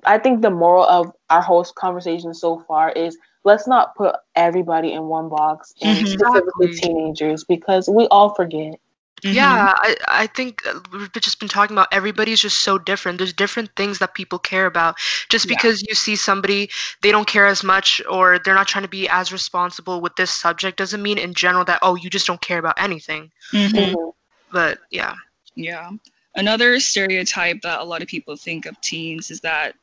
I 0.05 0.19
think 0.19 0.43
the 0.43 0.51
moral 0.51 0.85
of 0.85 1.13
our 1.31 1.43
whole 1.43 1.65
conversation 1.65 2.35
so 2.35 2.63
far 2.67 2.91
is 2.91 3.17
let's 3.47 3.67
not 3.69 3.95
put 3.95 4.17
everybody 4.35 4.93
in 4.93 5.05
one 5.05 5.29
box 5.29 5.73
and 5.81 5.97
Mhm. 5.99 6.09
specifically 6.09 6.67
Exactly. 6.69 6.95
teenagers 6.95 7.45
because 7.45 7.89
we 7.89 8.07
all 8.09 8.35
forget. 8.35 8.81
Mhm. 9.23 9.33
Yeah, 9.35 9.73
I, 9.75 9.97
I 10.09 10.27
think 10.27 10.67
uh, 10.67 10.81
we've 10.93 11.11
just 11.13 11.39
been 11.41 11.49
talking 11.49 11.75
about 11.75 11.89
everybody's 11.91 12.41
just 12.41 12.59
so 12.61 12.77
different. 12.77 13.17
There's 13.19 13.33
different 13.33 13.71
things 13.77 13.99
that 14.01 14.13
people 14.15 14.39
care 14.39 14.67
about. 14.67 14.97
Just 15.31 15.47
Yeah. 15.47 15.55
because 15.55 15.81
you 15.89 15.95
see 15.95 16.17
somebody, 16.17 16.69
they 17.03 17.13
don't 17.13 17.27
care 17.27 17.47
as 17.47 17.63
much 17.65 18.03
or 18.11 18.39
they're 18.39 18.55
not 18.55 18.69
trying 18.69 18.83
to 18.85 18.89
be 18.91 19.09
as 19.09 19.33
responsible 19.33 20.01
with 20.03 20.17
this 20.17 20.31
subject 20.31 20.77
doesn't 20.77 21.03
mean 21.03 21.17
in 21.17 21.33
general 21.33 21.65
that, 21.65 21.79
oh, 21.83 21.95
you 21.95 22.11
just 22.11 22.27
don't 22.27 22.41
care 22.43 22.59
about 22.59 22.75
anything. 22.79 23.31
Mhm. 23.53 23.71
Mhm. 23.95 24.13
But 24.53 24.81
yeah. 24.91 25.15
Yeah. 25.55 25.91
Another 26.35 26.79
stereotype 26.81 27.63
that 27.63 27.81
a 27.81 27.85
lot 27.85 28.03
of 28.03 28.09
people 28.09 28.37
think 28.37 28.67
of 28.67 28.79
teens 28.83 29.31
is 29.31 29.41
that 29.41 29.75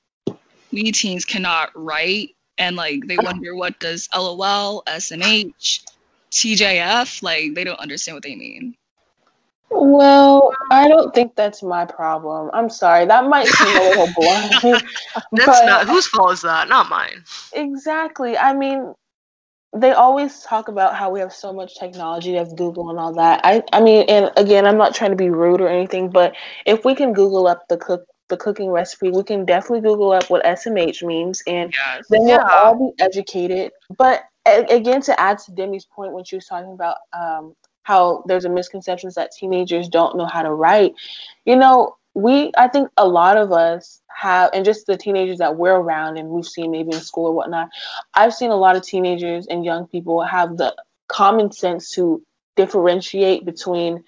we 0.71 0.91
teens 0.91 1.25
cannot 1.25 1.71
write 1.73 2.35
and 2.57 2.75
like 2.75 3.07
they 3.07 3.17
wonder 3.17 3.55
what 3.55 3.79
does 3.79 4.09
LOL, 4.15 4.83
SMH, 4.87 5.83
TJF, 6.31 7.23
like 7.23 7.53
they 7.53 7.63
don't 7.63 7.79
understand 7.79 8.15
what 8.15 8.23
they 8.23 8.35
mean. 8.35 8.75
Well, 9.69 10.51
I 10.69 10.87
don't 10.87 11.13
think 11.15 11.35
that's 11.35 11.63
my 11.63 11.85
problem. 11.85 12.51
I'm 12.53 12.69
sorry. 12.69 13.05
That 13.05 13.25
might 13.25 13.47
seem 13.47 13.75
a 13.75 13.79
little 13.79 14.07
blunt. 14.15 14.53
That's 15.31 15.45
but 15.45 15.65
not 15.65 15.87
whose 15.87 16.05
fault 16.05 16.33
is 16.33 16.41
that? 16.43 16.69
Not 16.69 16.89
mine. 16.89 17.23
exactly. 17.53 18.37
I 18.37 18.53
mean, 18.53 18.93
they 19.75 19.91
always 19.91 20.41
talk 20.41 20.67
about 20.67 20.95
how 20.95 21.09
we 21.09 21.19
have 21.19 21.33
so 21.33 21.51
much 21.51 21.79
technology, 21.79 22.31
we 22.31 22.37
have 22.37 22.55
Google 22.55 22.91
and 22.91 22.99
all 22.99 23.13
that. 23.15 23.41
I, 23.43 23.63
I 23.73 23.81
mean, 23.81 24.05
and 24.07 24.29
again, 24.37 24.67
I'm 24.67 24.77
not 24.77 24.93
trying 24.93 25.09
to 25.09 25.17
be 25.17 25.29
rude 25.29 25.61
or 25.61 25.67
anything, 25.67 26.09
but 26.09 26.35
if 26.67 26.85
we 26.85 26.93
can 26.93 27.13
Google 27.13 27.47
up 27.47 27.67
the 27.67 27.77
cook 27.77 28.05
the 28.29 28.37
cooking 28.37 28.69
recipe, 28.69 29.11
we 29.11 29.23
can 29.23 29.45
definitely 29.45 29.81
Google 29.81 30.11
up 30.11 30.29
what 30.29 30.45
SMH 30.45 31.03
means, 31.03 31.43
and 31.47 31.73
Yes. 31.73 32.07
then 32.09 32.21
we'll 32.21 32.29
Yeah. 32.29 32.49
all 32.63 32.75
be 32.75 33.03
educated. 33.03 33.71
But 33.97 34.23
again, 34.45 35.01
to 35.01 35.19
add 35.19 35.39
to 35.39 35.51
Demi's 35.51 35.85
point 35.85 36.13
when 36.13 36.23
she 36.23 36.35
was 36.35 36.45
talking 36.45 36.73
about 36.73 36.97
um, 37.13 37.55
how 37.83 38.23
there's 38.27 38.45
a 38.45 38.49
misconception 38.49 39.09
that 39.15 39.31
teenagers 39.31 39.89
don't 39.89 40.17
know 40.17 40.25
how 40.25 40.41
to 40.41 40.53
write, 40.53 40.93
you 41.45 41.55
know, 41.55 41.95
we 42.15 42.51
I 42.57 42.67
think 42.67 42.89
a 42.97 43.07
lot 43.07 43.37
of 43.37 43.51
us 43.51 44.01
have, 44.07 44.51
and 44.53 44.63
just 44.63 44.85
the 44.85 44.97
teenagers 44.97 45.39
that 45.39 45.57
we're 45.57 45.75
around 45.75 46.17
and 46.17 46.29
we've 46.29 46.45
seen 46.45 46.71
maybe 46.71 46.93
in 46.93 47.01
school 47.01 47.25
or 47.27 47.33
whatnot, 47.33 47.69
I've 48.13 48.33
seen 48.33 48.51
a 48.51 48.55
lot 48.55 48.75
of 48.75 48.83
teenagers 48.83 49.47
and 49.47 49.65
young 49.65 49.87
people 49.87 50.21
have 50.21 50.57
the 50.57 50.75
common 51.07 51.51
sense 51.51 51.89
to 51.91 52.21
differentiate 52.55 53.45
between 53.45 54.03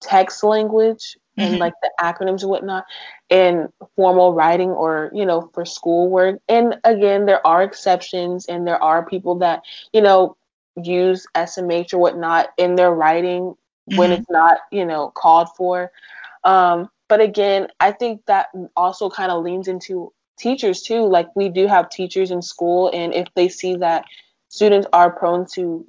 text 0.00 0.42
language 0.44 1.18
and 1.40 1.58
Mhm. 1.58 1.60
like 1.60 1.74
the 1.82 1.90
acronyms 2.00 2.42
and 2.42 2.50
whatnot 2.50 2.84
in 3.30 3.68
formal 3.96 4.34
writing 4.34 4.70
or 4.70 5.10
you 5.14 5.26
know 5.26 5.50
for 5.54 5.64
schoolwork 5.64 6.40
and 6.48 6.76
again 6.84 7.26
there 7.26 7.44
are 7.46 7.62
exceptions 7.62 8.46
and 8.46 8.66
there 8.66 8.82
are 8.82 9.04
people 9.06 9.38
that 9.38 9.62
you 9.92 10.00
know 10.00 10.36
use 10.82 11.26
smh 11.36 11.92
or 11.92 11.98
whatnot 11.98 12.48
in 12.58 12.74
their 12.76 12.92
writing 12.92 13.54
when 13.86 14.12
Mhm. 14.12 14.12
it's 14.12 14.26
not 14.30 14.58
you 14.70 14.84
know 14.84 15.10
called 15.14 15.48
for 15.56 15.90
um 16.44 16.88
but 17.08 17.20
again 17.20 17.68
i 17.80 17.90
think 17.90 18.20
that 18.26 18.48
also 18.76 19.08
kind 19.10 19.30
of 19.30 19.42
leans 19.42 19.68
into 19.68 20.12
teachers 20.38 20.82
too 20.82 21.02
like 21.06 21.26
we 21.36 21.48
do 21.48 21.66
have 21.66 21.88
teachers 21.90 22.30
in 22.30 22.42
school 22.42 22.90
and 22.94 23.14
if 23.14 23.26
they 23.34 23.48
see 23.48 23.76
that 23.76 24.04
students 24.48 24.86
are 24.92 25.10
prone 25.10 25.46
to 25.46 25.86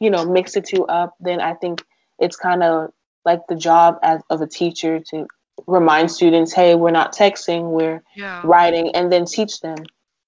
you 0.00 0.10
know 0.10 0.24
mix 0.24 0.54
the 0.54 0.60
two 0.60 0.86
up 0.86 1.14
then 1.20 1.40
i 1.40 1.54
think 1.54 1.82
it's 2.18 2.36
kind 2.36 2.62
of 2.62 2.90
like 3.24 3.40
the 3.48 3.56
job 3.56 3.98
as 4.02 4.20
of 4.30 4.40
a 4.40 4.46
teacher 4.46 5.00
to 5.10 5.26
remind 5.66 6.10
students 6.10 6.52
hey 6.52 6.74
we're 6.74 6.90
not 6.90 7.14
texting 7.14 7.70
we're 7.70 8.02
Yeah. 8.14 8.40
writing 8.44 8.94
and 8.94 9.10
then 9.12 9.24
teach 9.26 9.60
them 9.60 9.76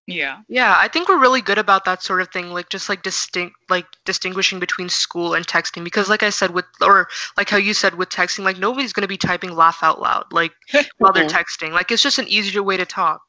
Yeah. 0.06 0.38
Yeah, 0.49 0.75
I 0.76 0.88
think 0.88 1.09
we're 1.09 1.20
really 1.20 1.40
good 1.40 1.59
about 1.59 1.85
that 1.85 2.02
sort 2.02 2.20
of 2.20 2.28
thing, 2.32 2.50
like 2.50 2.68
just 2.68 2.88
like 2.88 3.02
distinct, 3.04 3.54
like 3.68 3.87
distinguishing 4.04 4.59
between 4.59 4.88
school 4.88 5.35
and 5.35 5.47
texting. 5.47 5.85
Because, 5.85 6.09
like 6.09 6.25
I 6.25 6.30
said, 6.30 6.50
with 6.50 6.64
or 6.82 7.06
like 7.37 7.49
how 7.49 7.59
you 7.59 7.75
said 7.75 7.94
with 7.94 8.09
texting, 8.09 8.42
like 8.42 8.59
nobody's 8.59 8.92
gonna 8.92 9.06
be 9.06 9.16
typing 9.16 9.54
laugh 9.54 9.78
out 9.82 10.00
loud 10.00 10.25
like 10.32 10.52
while 10.99 11.12
they're 11.12 11.28
texting. 11.28 11.70
Like 11.70 11.92
it's 11.92 12.02
just 12.02 12.18
an 12.18 12.26
easier 12.26 12.62
way 12.62 12.76
to 12.76 12.85
talk. 12.85 13.23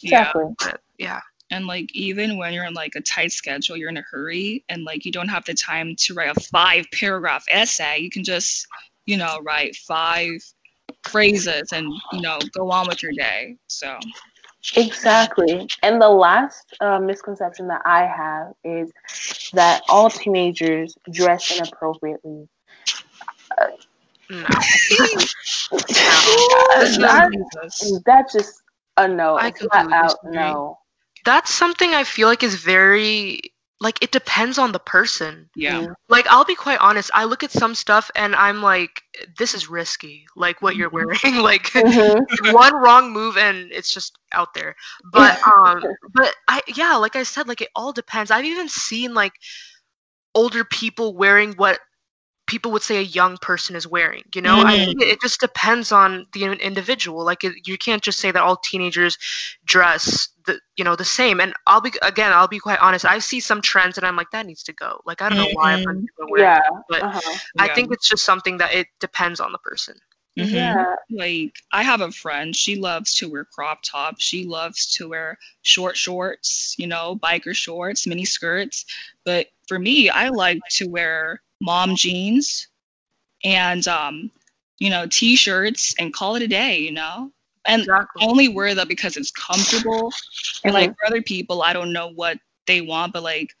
Yeah. 0.00 0.30
exactly 0.30 0.54
But 0.58 0.80
yeah, 0.98 1.20
And 1.50 1.66
like 1.66 1.90
even 1.94 2.36
when 2.36 2.52
you're 2.52 2.64
in 2.66 2.74
like 2.74 2.94
a 2.94 3.00
tight 3.00 3.32
schedule, 3.32 3.76
you're 3.76 3.88
in 3.90 3.96
a 3.96 4.04
hurry 4.08 4.64
and 4.68 4.84
like 4.84 5.04
you 5.04 5.10
don't 5.12 5.28
have 5.28 5.44
the 5.44 5.54
time 5.54 5.96
to 5.96 6.14
write 6.14 6.36
a 6.36 6.40
five 6.40 6.86
paragraph 6.92 7.44
essay. 7.50 7.98
You 7.98 8.10
can 8.10 8.22
just, 8.22 8.66
you 9.06 9.16
know, 9.16 9.38
write 9.42 9.76
five 9.76 10.30
phrases 11.04 11.72
and, 11.72 11.86
you 12.12 12.20
know, 12.20 12.38
go 12.56 12.70
on 12.70 12.86
with 12.88 13.02
your 13.02 13.12
day. 13.12 13.56
So 13.66 13.98
Exactly. 14.76 15.68
And 15.82 16.00
the 16.00 16.08
last 16.08 16.74
uh, 16.80 16.98
misconception 16.98 17.68
that 17.68 17.82
I 17.84 18.06
have 18.06 18.52
is 18.64 18.92
that 19.52 19.82
all 19.88 20.08
teenagers 20.10 20.96
dress 21.10 21.58
inappropriately. 21.58 22.48
no. 24.30 24.46
That- 25.70 27.30
Jesus. 27.32 28.00
that's 28.04 28.32
just 28.32 28.62
a 28.96 29.08
no. 29.08 29.36
I 29.36 29.48
a 29.48 29.52
flat 29.52 29.88
completely 29.88 29.92
out 29.94 30.16
disagree. 30.22 30.36
no. 30.36 30.78
That's 31.24 31.50
something 31.52 31.94
I 31.94 32.04
feel 32.04 32.28
like 32.28 32.42
is 32.42 32.56
very 32.56 33.51
like 33.82 34.02
it 34.02 34.12
depends 34.12 34.58
on 34.58 34.72
the 34.72 34.80
person. 34.80 35.50
Yeah. 35.56 35.86
Like 36.08 36.26
I'll 36.28 36.44
be 36.44 36.54
quite 36.56 36.80
honest, 36.80 37.10
I 37.14 37.24
look 37.24 37.44
at 37.44 37.50
some 37.52 37.74
stuff 37.74 38.10
and 38.16 38.34
I'm 38.36 38.62
like, 38.62 39.02
this 39.38 39.54
is 39.54 39.68
risky. 39.70 40.26
Like 40.36 40.62
what 40.62 40.76
you're 40.76 40.90
Mhm. 40.90 40.90
wearing, 40.90 41.36
like 41.42 41.72
Mhm. 41.74 42.24
one 42.40 42.74
wrong 42.74 43.12
move 43.12 43.36
and 43.38 43.72
it's 43.72 43.92
just 43.92 44.18
out 44.32 44.54
there. 44.54 44.76
But 45.04 45.34
um, 45.66 45.88
but 46.14 46.34
I 46.48 46.62
yeah, 46.76 46.96
like 46.96 47.16
I 47.16 47.24
said, 47.24 47.48
like 47.48 47.62
it 47.62 47.70
all 47.76 47.92
depends. 47.92 48.30
I've 48.30 48.44
even 48.46 48.68
seen 48.68 49.14
like 49.14 49.34
older 50.34 50.64
people 50.64 51.14
wearing 51.16 51.52
what 51.54 51.78
people 52.52 52.70
would 52.70 52.82
say 52.82 52.98
a 52.98 53.00
young 53.20 53.38
person 53.38 53.74
is 53.74 53.86
wearing. 53.86 54.22
You 54.34 54.42
know, 54.42 54.60
I 54.60 54.76
Mhm. 54.76 54.84
think 54.84 55.00
it, 55.00 55.08
it 55.08 55.20
just 55.22 55.40
depends 55.40 55.90
on 55.90 56.26
the 56.34 56.44
individual. 56.44 57.24
Like 57.24 57.44
it, 57.44 57.66
you 57.66 57.78
can't 57.78 58.02
just 58.02 58.18
say 58.18 58.30
that 58.30 58.42
all 58.42 58.56
teenagers 58.56 59.16
dress 59.64 60.28
the 60.44 60.60
you 60.76 60.84
know 60.84 60.94
the 60.94 61.04
same. 61.04 61.40
And 61.40 61.54
I'll 61.66 61.80
be 61.80 61.92
again, 62.02 62.32
I'll 62.32 62.48
be 62.48 62.58
quite 62.58 62.78
honest. 62.80 63.06
I 63.06 63.18
see 63.20 63.40
some 63.40 63.62
trends 63.62 63.96
and 63.96 64.06
I'm 64.06 64.16
like, 64.16 64.30
that 64.32 64.44
needs 64.46 64.62
to 64.64 64.72
go. 64.74 65.00
Like 65.06 65.22
I 65.22 65.28
don't 65.30 65.38
know 65.38 65.48
why 65.54 65.72
I'm 65.72 65.80
Mhm. 65.80 66.06
wearing. 66.28 66.44
Yeah. 66.44 66.58
it, 66.58 66.84
but 66.90 67.02
Uh-huh. 67.02 67.38
I 67.58 67.66
Yeah. 67.66 67.74
think 67.74 67.92
it's 67.92 68.08
just 68.08 68.24
something 68.24 68.58
that 68.58 68.74
it 68.74 68.88
depends 69.00 69.40
on 69.40 69.52
the 69.52 69.58
person. 69.58 69.98
Mhm. 70.38 70.52
Yeah. 70.52 70.94
like 71.10 71.54
I 71.72 71.82
have 71.82 72.00
a 72.00 72.10
friend, 72.10 72.54
she 72.56 72.76
loves 72.76 73.14
to 73.16 73.28
wear 73.30 73.44
crop 73.44 73.82
tops. 73.82 74.22
She 74.24 74.44
loves 74.44 74.92
to 74.94 75.08
wear 75.08 75.38
short 75.62 75.96
shorts, 75.96 76.74
you 76.78 76.86
know, 76.86 77.16
biker 77.22 77.54
shorts, 77.54 78.06
mini 78.06 78.24
skirts. 78.24 78.84
But 79.24 79.48
for 79.68 79.78
me, 79.78 80.08
I 80.10 80.28
like 80.28 80.60
to 80.72 80.88
wear 80.88 81.42
mom 81.62 81.96
jeans 81.96 82.68
and 83.44 83.86
um, 83.88 84.30
you 84.78 84.90
know, 84.90 85.06
t-shirts 85.06 85.94
and 85.98 86.12
call 86.12 86.34
it 86.34 86.42
a 86.42 86.48
day, 86.48 86.78
you 86.78 86.90
know? 86.92 87.30
And 87.64 87.82
Exactly. 87.82 88.26
Only 88.26 88.48
wear 88.48 88.74
that 88.74 88.88
because 88.88 89.16
it's 89.16 89.30
comfortable. 89.30 90.12
And 90.64 90.74
like 90.74 90.90
for 90.90 91.06
other 91.06 91.22
people, 91.22 91.62
I 91.62 91.72
don't 91.72 91.92
know 91.92 92.08
what 92.08 92.38
they 92.66 92.80
want, 92.80 93.12
but 93.12 93.22
like 93.22 93.54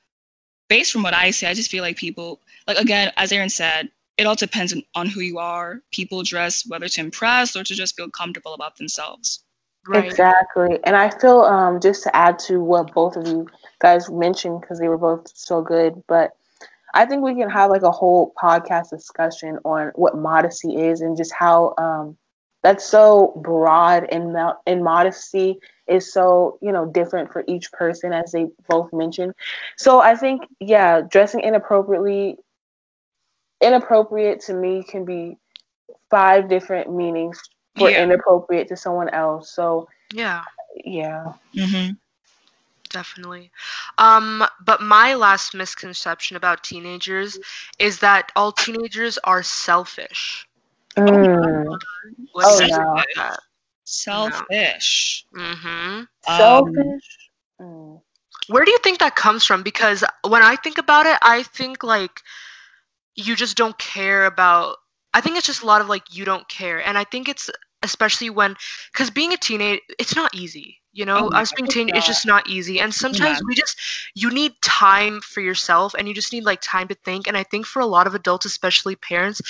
based 0.68 0.92
from 0.92 1.04
what 1.04 1.14
I 1.14 1.30
see, 1.30 1.46
I 1.46 1.54
just 1.54 1.70
feel 1.70 1.82
like 1.82 1.96
people 1.96 2.40
like 2.66 2.78
again, 2.78 3.12
as 3.16 3.30
Aaron 3.30 3.48
said, 3.48 3.90
it 4.18 4.26
all 4.26 4.34
depends 4.34 4.72
on, 4.72 4.82
on 4.96 5.06
who 5.06 5.20
you 5.20 5.38
are. 5.38 5.80
People 5.92 6.24
dress 6.24 6.66
whether 6.66 6.88
to 6.88 7.00
impress 7.00 7.54
or 7.54 7.62
to 7.62 7.74
just 7.74 7.96
feel 7.96 8.10
comfortable 8.10 8.54
about 8.54 8.76
themselves. 8.76 9.44
Right. 9.86 10.04
Exactly. 10.04 10.80
And 10.82 10.96
I 10.96 11.10
feel 11.10 11.42
um 11.42 11.80
just 11.80 12.02
to 12.02 12.16
add 12.16 12.40
to 12.40 12.60
what 12.60 12.92
both 12.92 13.16
of 13.16 13.28
you 13.28 13.48
guys 13.78 14.10
mentioned 14.10 14.60
because 14.60 14.80
they 14.80 14.88
were 14.88 14.98
both 14.98 15.30
so 15.34 15.62
good, 15.62 16.02
but 16.08 16.36
I 16.92 17.06
think 17.06 17.22
we 17.22 17.34
can 17.34 17.50
have 17.50 17.70
like 17.70 17.82
a 17.82 17.90
whole 17.90 18.32
podcast 18.42 18.90
discussion 18.90 19.58
on 19.64 19.92
what 19.94 20.16
modesty 20.16 20.76
is 20.76 21.00
and 21.00 21.16
just 21.16 21.32
how 21.32 21.74
um 21.78 22.16
that's 22.62 22.84
so 22.84 23.32
broad 23.42 24.04
and 24.10 24.36
and 24.66 24.84
modesty 24.84 25.58
is 25.88 26.12
so, 26.12 26.58
you 26.62 26.72
know, 26.72 26.86
different 26.86 27.32
for 27.32 27.44
each 27.48 27.72
person 27.72 28.12
as 28.12 28.32
they 28.32 28.46
both 28.68 28.92
mentioned. 28.92 29.32
So 29.76 30.00
I 30.00 30.14
think 30.16 30.42
yeah, 30.60 31.00
dressing 31.02 31.40
inappropriately 31.40 32.36
inappropriate 33.60 34.40
to 34.40 34.54
me 34.54 34.82
can 34.82 35.04
be 35.04 35.36
five 36.10 36.48
different 36.48 36.92
meanings 36.94 37.40
for 37.76 37.90
Yeah. 37.90 38.02
inappropriate 38.02 38.68
to 38.68 38.76
someone 38.76 39.08
else. 39.10 39.50
So 39.54 39.88
Yeah. 40.14 40.44
yeah. 40.84 41.32
Mm-hmm. 41.56 41.92
Definitely. 42.92 43.50
Um, 43.98 44.44
but 44.64 44.82
my 44.82 45.14
last 45.14 45.54
misconception 45.54 46.36
about 46.36 46.62
teenagers 46.62 47.38
is 47.78 48.00
that 48.00 48.30
all 48.36 48.52
teenagers 48.52 49.18
are 49.24 49.42
selfish. 49.42 50.46
Mm. 50.96 51.78
Oh, 52.34 52.58
do 52.58 52.64
you 52.64 52.70
think 52.70 52.70
no. 52.78 52.92
about 52.92 53.06
that? 53.16 53.40
Selfish. 53.84 55.24
Um, 55.34 56.08
Selfish. 56.26 57.30
Mm. 57.60 58.00
Where 58.48 58.64
do 58.64 58.70
you 58.70 58.78
think 58.78 58.98
that 58.98 59.16
comes 59.16 59.44
from? 59.44 59.62
Because 59.62 60.04
when 60.26 60.42
I 60.42 60.56
think 60.56 60.76
about 60.78 61.06
it, 61.06 61.16
I 61.22 61.42
think 61.44 61.82
like 61.82 62.20
you 63.14 63.36
just 63.36 63.56
don't 63.56 63.78
care 63.78 64.26
about. 64.26 64.76
I 65.14 65.20
think 65.20 65.36
it's 65.36 65.46
just 65.46 65.62
a 65.62 65.66
lot 65.66 65.80
of 65.80 65.88
like 65.88 66.14
you 66.14 66.24
don't 66.24 66.48
care, 66.48 66.84
and 66.84 66.98
I 66.98 67.04
think 67.04 67.28
it's 67.28 67.50
especially 67.82 68.30
when 68.30 68.56
because 68.92 69.10
being 69.10 69.32
a 69.32 69.36
teenager, 69.36 69.80
it's 69.98 70.16
not 70.16 70.34
easy. 70.34 70.81
You 70.92 71.06
know, 71.06 71.30
Oh, 71.32 71.36
us 71.36 71.52
being 71.52 71.68
teen 71.68 71.88
it's 71.94 72.06
just 72.06 72.26
not 72.26 72.48
easy. 72.48 72.80
And 72.80 72.94
sometimes 72.94 73.38
Yeah. 73.38 73.46
we 73.46 73.54
just 73.54 73.78
you 74.14 74.30
need 74.30 74.60
time 74.62 75.20
for 75.22 75.40
yourself 75.40 75.94
and 75.94 76.06
you 76.06 76.14
just 76.14 76.32
need 76.32 76.44
like 76.44 76.60
time 76.60 76.88
to 76.88 76.94
think. 76.94 77.26
And 77.26 77.36
I 77.36 77.42
think 77.42 77.66
for 77.66 77.80
a 77.80 77.86
lot 77.86 78.06
of 78.06 78.14
adults, 78.14 78.46
especially 78.46 78.96
parents, 78.96 79.40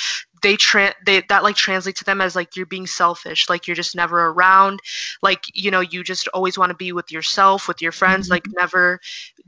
they 0.43 0.57
tran 0.57 0.93
they 1.07 1.23
that 1.29 1.43
like 1.43 1.57
translate 1.57 1.97
to 1.97 2.05
them 2.05 2.21
as 2.21 2.37
like 2.37 2.57
you're 2.57 2.67
being 2.67 2.87
selfish, 2.87 3.49
like 3.49 3.67
you're 3.67 3.77
just 3.77 3.97
never 3.97 4.27
around, 4.27 4.81
like 5.23 5.45
you 5.55 5.71
know, 5.71 5.81
you 5.81 6.05
just 6.05 6.29
always 6.29 6.59
want 6.59 6.71
to 6.71 6.77
be 6.77 6.93
with 6.93 7.11
yourself, 7.11 7.69
with 7.69 7.83
your 7.83 7.93
friends, 7.93 8.29
like 8.29 8.45
mm-hmm. 8.45 8.59
never 8.59 9.01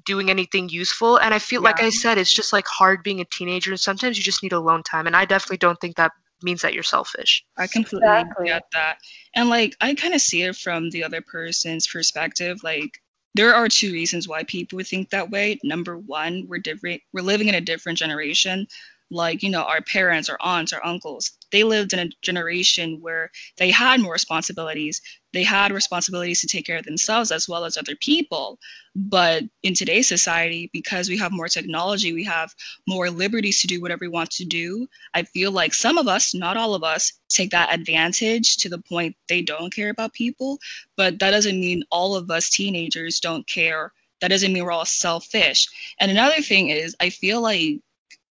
doing 0.05 0.31
anything 0.31 0.69
useful. 0.69 1.19
And 1.19 1.35
I 1.35 1.39
feel 1.39 1.63
like 1.63 1.81
I 1.83 1.91
said, 1.91 2.19
it's 2.19 2.33
just 2.33 2.53
like 2.53 2.67
hard 2.67 3.03
being 3.03 3.21
a 3.21 3.25
teenager 3.25 3.71
and 3.71 3.81
sometimes 3.81 4.17
you 4.17 4.25
just 4.25 4.43
need 4.43 4.53
alone 4.53 4.83
time. 4.83 5.07
And 5.07 5.17
I 5.17 5.25
definitely 5.25 5.59
don't 5.59 5.81
think 5.81 5.97
that 5.97 6.13
means 6.45 6.63
that 6.63 6.75
you're 6.75 6.83
selfish. 6.83 7.45
I 7.57 7.67
completely 7.67 8.09
Exactly. 8.09 8.47
get 8.47 8.65
that. 8.73 8.99
And 9.35 9.49
like 9.49 9.77
I 9.81 9.95
kind 9.95 10.15
of 10.15 10.21
see 10.21 10.43
it 10.43 10.57
from 10.57 10.91
the 10.91 11.05
other 11.05 11.21
person's 11.21 11.87
perspective. 11.87 12.63
Like 12.63 13.01
there 13.35 13.55
are 13.55 13.69
two 13.69 13.93
reasons 13.93 14.29
why 14.29 14.45
people 14.45 14.77
would 14.77 14.87
think 14.87 15.11
that 15.11 15.31
way. 15.31 15.59
Number 15.65 15.99
one, 15.99 16.47
we're 16.47 16.59
different 16.59 17.03
we're 17.13 17.23
living 17.23 17.49
in 17.49 17.55
a 17.55 17.61
different 17.61 17.99
generation. 17.99 18.67
Like, 19.11 19.43
you 19.43 19.51
know, 19.51 19.63
our 19.63 19.81
parents, 19.81 20.29
our 20.29 20.39
aunts, 20.41 20.73
our 20.73 20.85
uncles, 20.85 21.33
they 21.53 21.63
lived 21.63 21.93
in 21.93 21.99
a 22.01 22.11
generation 22.23 22.99
where 23.01 23.31
they 23.59 23.71
had 23.71 24.01
more 24.01 24.13
responsibilities. 24.13 25.01
They 25.33 25.45
had 25.45 25.73
responsibilities 25.73 26.41
to 26.41 26.47
take 26.47 26.67
care 26.67 26.79
of 26.79 26.85
themselves 26.85 27.31
as 27.31 27.49
well 27.49 27.65
as 27.65 27.77
other 27.77 27.95
people. 27.97 28.59
But 28.97 29.45
in 29.63 29.75
today's 29.75 30.09
society, 30.09 30.71
because 30.73 31.09
we 31.09 31.19
have 31.19 31.33
more 31.33 31.49
technology, 31.49 32.13
we 32.13 32.25
have 32.25 32.55
more 32.89 33.11
liberties 33.11 33.61
to 33.61 33.67
do 33.67 33.81
whatever 33.81 34.01
we 34.01 34.09
want 34.09 34.31
to 34.33 34.45
do. 34.45 34.89
I 35.13 35.23
feel 35.23 35.53
like 35.53 35.75
some 35.75 35.99
of 35.99 36.09
us, 36.09 36.35
not 36.35 36.57
all 36.57 36.75
of 36.75 36.83
us, 36.83 37.13
take 37.29 37.51
that 37.51 37.75
advantage 37.75 38.57
to 38.59 38.69
the 38.69 38.79
point 38.79 39.17
they 39.29 39.43
don't 39.43 39.73
care 39.73 39.91
about 39.91 40.13
people. 40.13 40.59
But 40.97 41.19
that 41.19 41.31
doesn't 41.31 41.61
mean 41.61 41.85
all 41.91 42.17
of 42.17 42.31
us 42.31 42.49
teenagers 42.49 43.21
don't 43.21 43.47
care. 43.47 43.93
That 44.21 44.29
doesn't 44.29 44.53
mean 44.53 44.65
we're 44.65 44.73
all 44.73 44.85
selfish. 44.85 45.69
And 46.01 46.11
another 46.11 46.41
thing 46.41 46.71
is, 46.71 46.97
I 46.99 47.11
feel 47.11 47.41
like 47.43 47.81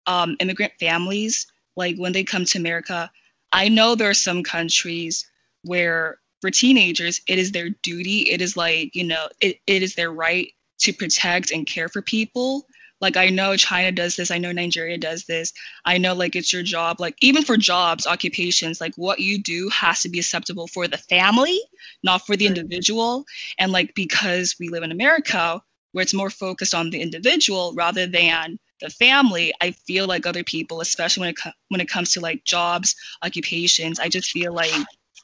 um, 0.07 0.35
immigrant 0.39 0.73
families, 0.79 1.47
like 1.75 1.97
when 1.97 2.13
they 2.13 2.23
come 2.23 2.45
to 2.45 2.59
America, 2.59 3.11
I 3.51 3.69
know 3.69 3.95
there 3.95 4.09
are 4.09 4.15
some 4.15 4.43
countries 4.43 5.29
where 5.63 6.19
for 6.41 6.51
teenagers, 6.51 7.21
it 7.27 7.39
is 7.39 7.51
their 7.51 7.69
duty, 7.69 8.29
it 8.31 8.41
is 8.41 8.57
like, 8.57 8.95
you 8.95 9.05
know, 9.05 9.27
it, 9.39 9.59
it 9.65 9.81
is 9.81 9.95
their 9.95 10.11
right 10.11 10.51
to 10.79 10.91
protect 10.91 11.51
and 11.51 11.65
care 11.65 11.87
for 11.87 12.01
people. 12.01 12.67
Like 12.99 13.15
I 13.17 13.29
know 13.29 13.55
China 13.55 13.91
does 13.91 14.15
this, 14.15 14.31
I 14.31 14.37
know 14.37 14.51
Nigeria 14.51 14.97
does 14.97 15.25
this. 15.25 15.53
I 15.85 15.97
know 15.97 16.13
like 16.13 16.35
it's 16.35 16.51
your 16.51 16.63
job, 16.63 16.99
like 16.99 17.15
even 17.21 17.43
for 17.43 17.57
jobs, 17.57 18.07
occupations, 18.07 18.81
like 18.81 18.95
what 18.95 19.19
you 19.19 19.41
do 19.41 19.69
has 19.69 20.01
to 20.01 20.09
be 20.09 20.19
acceptable 20.19 20.67
for 20.67 20.87
the 20.87 20.97
family, 20.97 21.59
not 22.01 22.25
for 22.25 22.35
the 22.35 22.45
individual. 22.45 23.25
And 23.57 23.71
like 23.71 23.93
because 23.93 24.55
we 24.59 24.69
live 24.69 24.83
in 24.83 24.91
America, 24.91 25.61
where 25.91 26.01
it's 26.01 26.13
more 26.13 26.29
focused 26.29 26.73
on 26.73 26.89
the 26.89 27.01
individual 27.01 27.73
rather 27.73 28.07
than 28.07 28.59
the 28.83 28.89
family, 28.89 29.53
I 29.61 29.71
feel 29.71 30.07
like 30.07 30.27
other 30.27 30.43
people, 30.43 30.81
especially 30.81 31.21
when 31.21 31.29
it 31.29 31.37
co- 31.41 31.51
when 31.69 31.81
it 31.81 31.89
comes 31.89 32.11
to 32.13 32.19
like 32.19 32.43
jobs, 32.43 32.95
occupations, 33.23 33.99
I 33.99 34.09
just 34.09 34.29
feel 34.29 34.53
like 34.53 34.73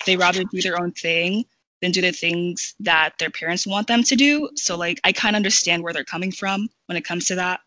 they 0.05 0.15
rather 0.15 0.43
do 0.45 0.61
their 0.61 0.81
own 0.81 0.93
thing 0.93 1.45
than 1.81 1.91
do 1.91 2.01
the 2.01 2.11
things 2.11 2.73
that 2.79 3.17
their 3.19 3.29
parents 3.29 3.67
want 3.67 3.87
them 3.87 4.03
to 4.03 4.15
do. 4.15 4.49
So 4.55 4.77
like 4.77 5.01
I 5.03 5.11
kind 5.11 5.35
of 5.35 5.39
understand 5.39 5.83
where 5.83 5.93
they're 5.93 6.05
coming 6.05 6.31
from 6.31 6.69
when 6.85 6.97
it 6.97 7.03
comes 7.03 7.27
to 7.27 7.35
that. 7.35 7.59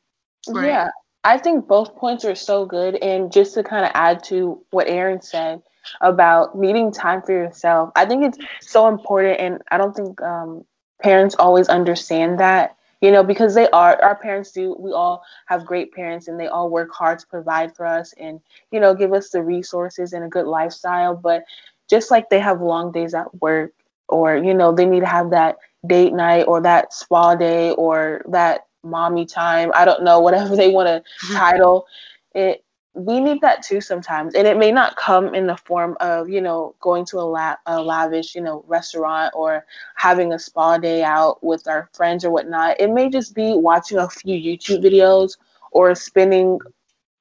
Right. 0.48 0.68
Yeah, 0.68 0.88
I 1.22 1.36
think 1.38 1.68
both 1.68 1.94
points 1.96 2.24
are 2.24 2.34
so 2.34 2.64
good. 2.64 2.96
And 2.96 3.30
just 3.30 3.54
to 3.54 3.62
kind 3.62 3.84
of 3.84 3.92
add 3.94 4.24
to 4.24 4.64
what 4.70 4.88
Aaron 4.88 5.20
said 5.20 5.62
about 6.00 6.56
needing 6.56 6.90
time 6.90 7.20
for 7.20 7.32
yourself, 7.32 7.92
I 7.94 8.06
think 8.06 8.24
it's 8.24 8.38
so 8.66 8.88
important. 8.88 9.40
And 9.40 9.62
I 9.70 9.76
don't 9.76 9.94
think 9.94 10.20
um, 10.22 10.64
parents 11.02 11.34
always 11.38 11.68
understand 11.68 12.40
that, 12.40 12.76
you 13.02 13.10
know, 13.10 13.24
because 13.24 13.54
they 13.54 13.68
are, 13.70 14.02
our 14.02 14.16
parents 14.16 14.52
do, 14.52 14.76
we 14.78 14.92
all 14.92 15.24
have 15.46 15.66
great 15.66 15.92
parents 15.92 16.28
and 16.28 16.40
they 16.40 16.46
all 16.46 16.70
work 16.70 16.90
hard 16.94 17.18
to 17.18 17.26
provide 17.26 17.76
for 17.76 17.84
us 17.84 18.14
and, 18.18 18.40
you 18.70 18.80
know, 18.80 18.94
give 18.94 19.12
us 19.12 19.30
the 19.30 19.42
resources 19.42 20.14
and 20.14 20.24
a 20.24 20.28
good 20.28 20.46
lifestyle. 20.46 21.16
But 21.16 21.44
just 21.90 22.10
like 22.10 22.30
they 22.30 22.40
have 22.40 22.62
long 22.62 22.92
days 22.92 23.14
at 23.14 23.34
work 23.42 23.72
or, 24.08 24.36
you 24.36 24.54
know, 24.54 24.72
they 24.72 24.86
need 24.86 25.00
to 25.00 25.06
have 25.06 25.30
that 25.30 25.58
date 25.86 26.14
night 26.14 26.44
or 26.44 26.62
that 26.62 26.94
spa 26.94 27.34
day 27.34 27.72
or 27.72 28.24
that 28.28 28.66
mommy 28.84 29.26
time. 29.26 29.72
I 29.74 29.84
don't 29.84 30.04
know, 30.04 30.20
whatever 30.20 30.56
they 30.56 30.70
want 30.70 30.86
to 30.88 31.02
title 31.34 31.86
it. 32.34 32.64
We 32.94 33.20
need 33.20 33.40
that 33.42 33.62
too 33.62 33.80
sometimes, 33.80 34.34
and 34.34 34.46
it 34.46 34.56
may 34.56 34.70
not 34.72 34.96
come 34.96 35.34
in 35.34 35.46
the 35.46 35.56
form 35.56 35.96
of 36.00 36.28
you 36.28 36.40
know 36.40 36.74
going 36.80 37.04
to 37.06 37.18
a, 37.18 37.22
la- 37.36 37.56
a 37.66 37.80
lavish 37.82 38.34
you 38.34 38.40
know 38.42 38.64
restaurant 38.66 39.32
or 39.34 39.64
having 39.96 40.32
a 40.32 40.38
spa 40.38 40.78
day 40.78 41.02
out 41.02 41.42
with 41.42 41.66
our 41.68 41.88
friends 41.92 42.24
or 42.24 42.30
whatnot. 42.30 42.80
It 42.80 42.90
may 42.90 43.08
just 43.08 43.34
be 43.34 43.54
watching 43.54 43.98
a 43.98 44.08
few 44.08 44.36
YouTube 44.38 44.82
videos 44.84 45.36
or 45.72 45.94
spending 45.94 46.58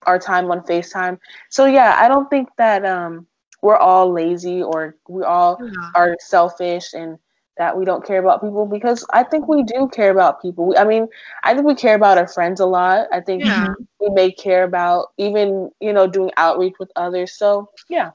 our 0.05 0.19
time 0.19 0.49
on 0.51 0.61
FaceTime. 0.61 1.19
So 1.49 1.65
yeah, 1.65 1.95
I 1.99 2.07
don't 2.07 2.29
think 2.29 2.49
that 2.57 2.85
um 2.85 3.27
we're 3.61 3.77
all 3.77 4.11
lazy 4.11 4.61
or 4.61 4.95
we 5.07 5.23
all 5.23 5.61
Yeah. 5.61 5.91
are 5.93 6.15
selfish 6.19 6.93
and 6.93 7.17
that 7.57 7.77
we 7.77 7.85
don't 7.85 8.05
care 8.05 8.19
about 8.19 8.41
people 8.41 8.65
because 8.65 9.05
I 9.11 9.23
think 9.23 9.47
we 9.47 9.63
do 9.63 9.89
care 9.93 10.11
about 10.11 10.41
people. 10.41 10.67
We, 10.67 10.77
I 10.77 10.83
mean, 10.85 11.07
I 11.43 11.53
think 11.53 11.65
we 11.67 11.75
care 11.75 11.95
about 11.95 12.17
our 12.17 12.27
friends 12.27 12.59
a 12.59 12.65
lot. 12.65 13.07
I 13.11 13.21
think 13.21 13.43
Yeah. 13.45 13.73
we 13.99 14.09
may 14.09 14.31
care 14.31 14.63
about 14.63 15.07
even, 15.17 15.69
you 15.79 15.93
know, 15.93 16.07
doing 16.07 16.31
outreach 16.37 16.75
with 16.79 16.91
others. 16.95 17.33
So, 17.37 17.69
yeah. 17.89 18.11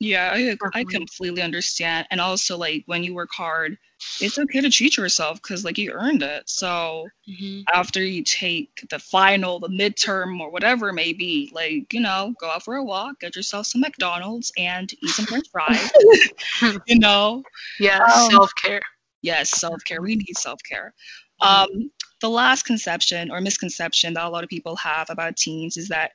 Yeah, 0.00 0.30
I 0.34 0.56
I 0.74 0.84
completely 0.84 1.42
understand. 1.42 2.06
And 2.10 2.20
also 2.20 2.56
like 2.58 2.82
when 2.86 3.04
you 3.04 3.14
work 3.14 3.30
hard, 3.32 3.78
it's 4.20 4.38
okay 4.38 4.60
to 4.60 4.70
treat 4.70 4.96
yourself 4.96 5.40
because 5.42 5.64
like 5.64 5.78
you 5.78 5.92
earned 5.92 6.22
it. 6.22 6.48
So 6.48 7.08
Mhm. 7.28 7.64
after 7.72 8.02
you 8.02 8.22
take 8.24 8.86
the 8.90 8.98
final, 8.98 9.58
the 9.60 9.68
midterm, 9.68 10.40
or 10.40 10.50
whatever 10.50 10.88
it 10.88 10.94
may 10.94 11.12
be, 11.12 11.50
like, 11.52 11.92
you 11.92 12.00
know, 12.00 12.34
go 12.40 12.50
out 12.50 12.64
for 12.64 12.76
a 12.76 12.84
walk, 12.84 13.20
get 13.20 13.36
yourself 13.36 13.66
some 13.66 13.80
McDonald's 13.80 14.52
and 14.56 14.92
eat 15.02 15.10
some 15.10 15.26
french 15.26 15.48
fries. 15.50 15.90
you 16.86 16.98
know? 16.98 17.42
Yeah, 17.78 17.98
Um, 17.98 18.30
self 18.30 18.52
care. 18.54 18.80
Yes, 19.22 19.50
self 19.50 19.82
care. 19.84 20.02
We 20.02 20.16
need 20.16 20.36
self 20.36 20.60
care. 20.68 20.92
Um, 21.40 21.90
the 22.20 22.28
last 22.30 22.64
conception 22.64 23.30
or 23.30 23.40
misconception 23.40 24.14
that 24.14 24.24
a 24.24 24.28
lot 24.30 24.44
of 24.44 24.50
people 24.50 24.76
have 24.76 25.10
about 25.10 25.36
teens 25.36 25.76
is 25.76 25.88
that 25.88 26.12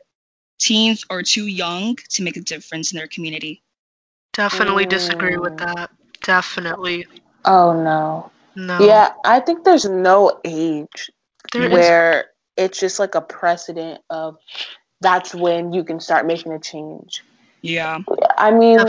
teens 0.60 1.06
are 1.10 1.22
too 1.24 1.48
young 1.48 1.96
to 2.10 2.24
make 2.24 2.38
a 2.38 2.42
difference 2.42 2.92
in 2.92 2.98
their 2.98 3.08
community. 3.08 3.64
Definitely 4.34 4.86
disagree 4.86 5.38
with 5.38 5.58
that. 5.58 5.90
Definitely. 6.22 7.06
Oh, 7.48 7.74
no. 7.74 8.32
No. 8.56 8.86
Yeah, 8.86 9.14
I 9.24 9.40
think 9.40 9.64
there's 9.64 9.86
no 9.86 10.40
age 10.44 11.10
There 11.54 11.66
is. 11.66 11.72
where 11.72 12.26
it's 12.58 12.80
just 12.80 13.00
like 13.00 13.16
a 13.16 13.22
precedent 13.22 14.02
of 14.10 14.38
that's 15.02 15.34
when 15.34 15.74
you 15.74 15.84
can 15.84 16.00
start 16.00 16.26
making 16.26 16.52
a 16.52 16.60
change. 16.60 17.24
Yeah. 17.62 18.00
I 18.38 18.52
mean, 18.52 18.80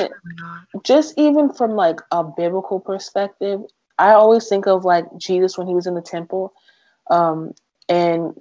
just 0.82 1.14
even 1.16 1.52
from 1.52 1.72
like 1.72 2.00
a 2.10 2.24
biblical 2.24 2.80
perspective, 2.80 3.60
I 3.98 4.12
always 4.12 4.48
think 4.48 4.66
of 4.66 4.84
like 4.84 5.04
Jesus 5.16 5.58
when 5.58 5.66
he 5.66 5.74
was 5.74 5.86
in 5.86 5.94
the 5.94 6.02
temple, 6.02 6.52
um, 7.10 7.52
and 7.88 8.34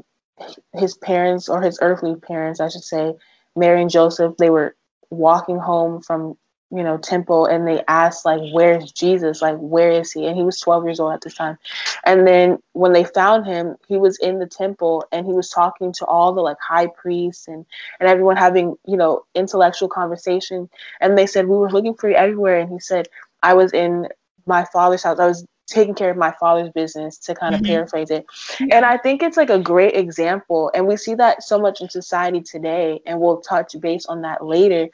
his 0.73 0.95
parents 0.95 1.49
or 1.49 1.62
his 1.62 1.80
earthly 1.82 2.15
parents, 2.15 2.60
I 2.60 2.69
should 2.69 2.84
say, 2.84 3.13
Mary 3.56 3.82
and 3.82 3.89
Joseph, 3.89 4.38
they 4.38 4.49
were 4.49 4.75
walking 5.10 5.58
home 5.58 6.01
from 6.01 6.38
you 6.71 6.84
know 6.84 6.97
temple 6.97 7.45
and 7.45 7.67
they 7.67 7.84
asked 7.88 8.25
like 8.25 8.41
where's 8.51 8.91
jesus? 8.91 9.41
Like 9.41 9.58
where 9.58 9.91
is 9.91 10.12
he? 10.12 10.25
And 10.27 10.36
he 10.36 10.43
was 10.43 10.60
12 10.60 10.86
years 10.86 10.99
old 10.99 11.13
at 11.13 11.21
this 11.21 11.36
time. 11.36 11.58
And 12.06 12.27
then 12.27 12.60
when 12.73 12.93
they 12.93 13.03
found 13.03 13.45
him 13.45 13.75
he 13.88 13.97
was 13.97 14.17
in 14.19 14.39
the 14.39 14.47
temple 14.47 15.03
and 15.12 15.25
he 15.25 15.34
was 15.34 15.49
talking 15.49 15.91
to 15.93 16.06
all 16.06 16.34
the 16.34 16.41
like 16.41 16.58
high 16.60 16.88
priests 16.88 17.47
and 17.47 17.65
and 17.99 18.10
everyone 18.10 18.38
having 18.38 18.75
you 18.86 18.97
know 18.97 19.23
intellectual 19.36 19.89
conversation. 19.89 20.69
And 21.01 21.17
they 21.17 21.25
said 21.27 21.47
we 21.47 21.58
were 21.58 21.71
looking 21.71 21.95
for 21.95 22.10
you 22.10 22.15
everywhere. 22.15 22.60
And 22.60 22.69
he 22.69 22.80
said 22.80 23.08
i 23.43 23.53
was 23.53 23.73
in 23.73 24.08
my 24.45 24.65
father's 24.65 25.03
house. 25.03 25.19
I 25.19 25.27
was 25.27 25.45
taking 25.67 25.95
care 25.95 26.10
of 26.10 26.17
my 26.17 26.32
father's 26.39 26.71
business 26.71 27.17
to 27.19 27.36
kind 27.36 27.53
of 27.56 27.62
Mhm. 27.62 27.65
paraphrase 27.65 28.10
it. 28.12 28.25
And 28.71 28.86
i 28.86 28.97
think 28.97 29.21
it's 29.21 29.38
like 29.38 29.49
a 29.49 29.60
great 29.60 29.95
example 29.95 30.71
and 30.73 30.88
we 30.88 30.95
see 30.97 31.15
that 31.15 31.43
so 31.43 31.60
much 31.60 31.82
in 31.82 31.89
society 31.89 32.41
today 32.41 33.01
and 33.06 33.19
we'll 33.19 33.41
touch 33.41 33.75
base 33.80 34.06
on 34.08 34.21
that 34.21 34.45
later. 34.45 34.88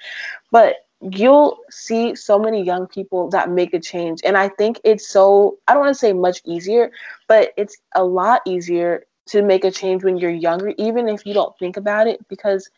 But 0.52 0.76
you'll 1.12 1.58
see 1.70 2.16
so 2.16 2.38
many 2.40 2.64
young 2.64 2.88
people 2.88 3.30
that 3.30 3.50
make 3.50 3.74
a 3.74 3.80
change 3.80 4.20
and 4.24 4.38
i 4.38 4.48
think 4.48 4.80
it's 4.84 5.08
so 5.08 5.58
i 5.68 5.74
don't 5.74 5.82
want 5.84 5.94
to 5.94 6.00
say 6.00 6.14
much 6.14 6.42
easier 6.46 6.92
but 7.28 7.50
it's 7.58 7.78
a 7.96 8.04
lot 8.04 8.42
easier 8.46 9.06
to 9.28 9.42
make 9.42 9.64
a 9.64 9.72
change 9.72 10.04
when 10.04 10.18
you're 10.18 10.32
younger 10.32 10.74
even 10.78 11.08
if 11.10 11.26
you 11.26 11.34
don't 11.34 11.58
think 11.60 11.78
about 11.78 12.08
it 12.08 12.20
because 12.30 12.70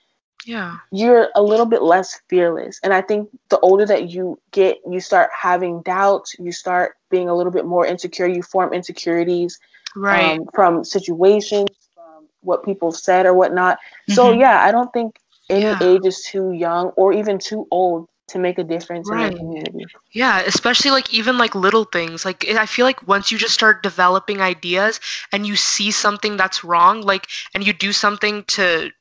Yeah. 0.45 0.77
you're 0.91 1.29
a 1.35 1.41
little 1.41 1.65
bit 1.65 1.81
less 1.81 2.21
fearless. 2.29 2.79
And 2.83 2.93
I 2.93 3.01
think 3.01 3.29
the 3.49 3.59
older 3.59 3.85
that 3.85 4.09
you 4.09 4.39
get, 4.51 4.77
you 4.89 4.99
start 4.99 5.29
having 5.37 5.81
doubts, 5.81 6.35
you 6.39 6.51
start 6.51 6.95
being 7.09 7.29
a 7.29 7.35
little 7.35 7.51
bit 7.51 7.65
more 7.65 7.85
insecure, 7.85 8.27
you 8.27 8.41
form 8.41 8.73
insecurities 8.73 9.59
Right. 9.95 10.39
um, 10.39 10.45
from 10.53 10.83
situations, 10.83 11.67
from 11.93 12.25
what 12.41 12.63
people 12.63 12.91
said 12.91 13.25
or 13.25 13.33
whatnot. 13.33 13.77
So, 14.07 14.31
Mhm. 14.31 14.39
yeah, 14.39 14.61
I 14.63 14.71
don't 14.71 14.91
think 14.93 15.15
any 15.49 15.75
Yeah. 15.75 15.81
age 15.81 16.05
is 16.05 16.23
too 16.23 16.51
young 16.51 16.89
or 16.97 17.13
even 17.13 17.39
too 17.39 17.67
old 17.71 18.07
to 18.27 18.39
make 18.39 18.57
a 18.57 18.63
difference 18.63 19.09
right. 19.09 19.27
in 19.27 19.33
the 19.33 19.39
community. 19.39 19.85
Yeah, 20.13 20.39
especially 20.41 20.91
like 20.91 21.13
even 21.13 21.37
like 21.37 21.53
little 21.53 21.85
things. 21.85 22.25
Like 22.25 22.47
I 22.49 22.65
feel 22.65 22.85
like 22.85 23.07
once 23.07 23.31
you 23.31 23.37
just 23.37 23.53
start 23.53 23.83
developing 23.83 24.41
ideas 24.41 24.99
and 25.31 25.45
you 25.45 25.55
see 25.55 25.91
something 25.91 26.37
that's 26.37 26.63
wrong, 26.63 27.01
like 27.01 27.27
and 27.53 27.65
you 27.65 27.73
do 27.73 27.91
something 27.91 28.43
to 28.45 28.91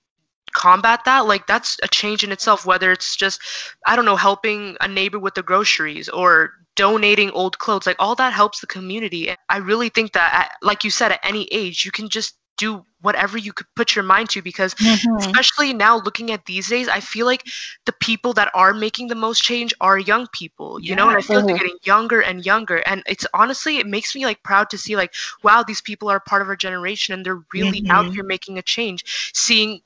combat 0.55 1.05
that 1.05 1.27
like 1.27 1.47
that's 1.49 1.79
a 1.83 1.89
change 1.89 2.23
in 2.23 2.31
itself 2.31 2.65
whether 2.65 2.93
it's 2.93 3.17
just 3.17 3.41
i 3.87 3.97
don't 3.97 4.05
know 4.05 4.15
helping 4.15 4.77
a 4.81 4.87
neighbor 4.87 5.19
with 5.19 5.35
the 5.35 5.43
groceries 5.43 6.09
or 6.09 6.53
donating 6.77 7.29
old 7.33 7.59
clothes 7.59 7.87
like 7.87 7.97
all 7.99 8.15
that 8.15 8.33
helps 8.33 8.61
the 8.61 8.67
community 8.67 9.35
i 9.49 9.57
really 9.57 9.89
think 9.89 10.13
that 10.13 10.33
at, 10.33 10.53
like 10.63 10.85
you 10.85 10.91
said 10.91 11.11
at 11.11 11.19
any 11.25 11.49
age 11.51 11.85
you 11.85 11.91
can 11.91 12.09
just 12.09 12.37
do 12.57 12.85
whatever 13.01 13.37
you 13.37 13.53
could 13.53 13.67
put 13.77 13.95
your 13.95 14.03
mind 14.03 14.31
to 14.31 14.41
because 14.41 14.75
mm-hmm. 14.75 15.17
especially 15.17 15.75
now 15.75 15.99
looking 15.99 16.31
at 16.31 16.45
these 16.47 16.69
days 16.69 16.89
i 16.89 17.01
feel 17.01 17.27
like 17.27 17.45
the 17.85 17.93
people 17.93 18.33
that 18.33 18.51
are 18.55 18.73
making 18.73 19.09
the 19.09 19.15
most 19.15 19.43
change 19.43 19.75
are 19.81 19.99
young 19.99 20.27
people 20.33 20.81
you 20.81 20.91
yeah. 20.91 20.95
know 20.95 21.09
and 21.09 21.19
i 21.19 21.21
feel 21.21 21.37
mm-hmm. 21.37 21.47
like 21.47 21.57
they're 21.57 21.67
getting 21.67 21.79
younger 21.85 22.21
and 22.23 22.47
younger 22.47 22.77
and 22.87 23.03
it's 23.07 23.27
honestly 23.35 23.79
it 23.79 23.87
makes 23.87 24.15
me 24.15 24.25
like 24.25 24.43
proud 24.43 24.71
to 24.71 24.79
see 24.79 24.97
like 24.97 25.13
wow 25.43 25.63
these 25.63 25.83
people 25.83 26.09
are 26.09 26.21
part 26.21 26.43
of 26.43 26.49
our 26.49 26.57
generation 26.57 27.13
and 27.15 27.27
they're 27.27 27.45
really 27.53 27.83
mm-hmm. 27.83 27.91
out 27.91 28.13
here 28.13 28.25
making 28.25 28.59
a 28.59 28.63
change 28.63 29.31
seeing 29.35 29.81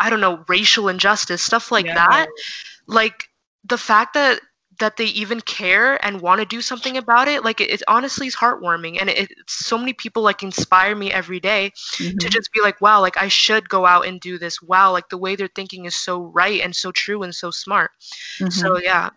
i 0.00 0.08
don't 0.08 0.20
know 0.20 0.42
racial 0.48 0.88
injustice 0.88 1.42
stuff 1.42 1.70
like 1.70 1.86
yeah. 1.86 1.94
that 1.94 2.26
like 2.86 3.28
the 3.64 3.78
fact 3.78 4.14
that 4.14 4.40
that 4.78 4.96
they 4.96 5.06
even 5.06 5.40
care 5.40 6.04
and 6.04 6.20
want 6.20 6.40
to 6.40 6.46
do 6.46 6.60
something 6.60 6.96
about 6.96 7.28
it 7.28 7.44
like 7.44 7.60
it, 7.60 7.70
it 7.70 7.82
honestly 7.88 8.26
is 8.26 8.36
heartwarming 8.36 8.98
and 9.00 9.10
it, 9.10 9.30
so 9.46 9.78
many 9.78 9.92
people 9.92 10.22
like 10.22 10.42
inspire 10.42 10.94
me 10.94 11.12
every 11.12 11.40
day 11.40 11.72
mm-hmm. 11.96 12.16
to 12.18 12.28
just 12.28 12.52
be 12.52 12.60
like 12.60 12.80
wow 12.80 13.00
like 13.00 13.16
i 13.16 13.28
should 13.28 13.68
go 13.68 13.86
out 13.86 14.06
and 14.06 14.20
do 14.20 14.38
this 14.38 14.62
wow 14.62 14.92
like 14.92 15.08
the 15.08 15.18
way 15.18 15.36
they're 15.36 15.48
thinking 15.54 15.84
is 15.84 15.94
so 15.94 16.22
right 16.34 16.60
and 16.60 16.74
so 16.74 16.92
true 16.92 17.22
and 17.22 17.34
so 17.34 17.50
smart 17.50 17.90
mm-hmm. 18.40 18.48
so 18.48 18.78
yeah 18.78 19.10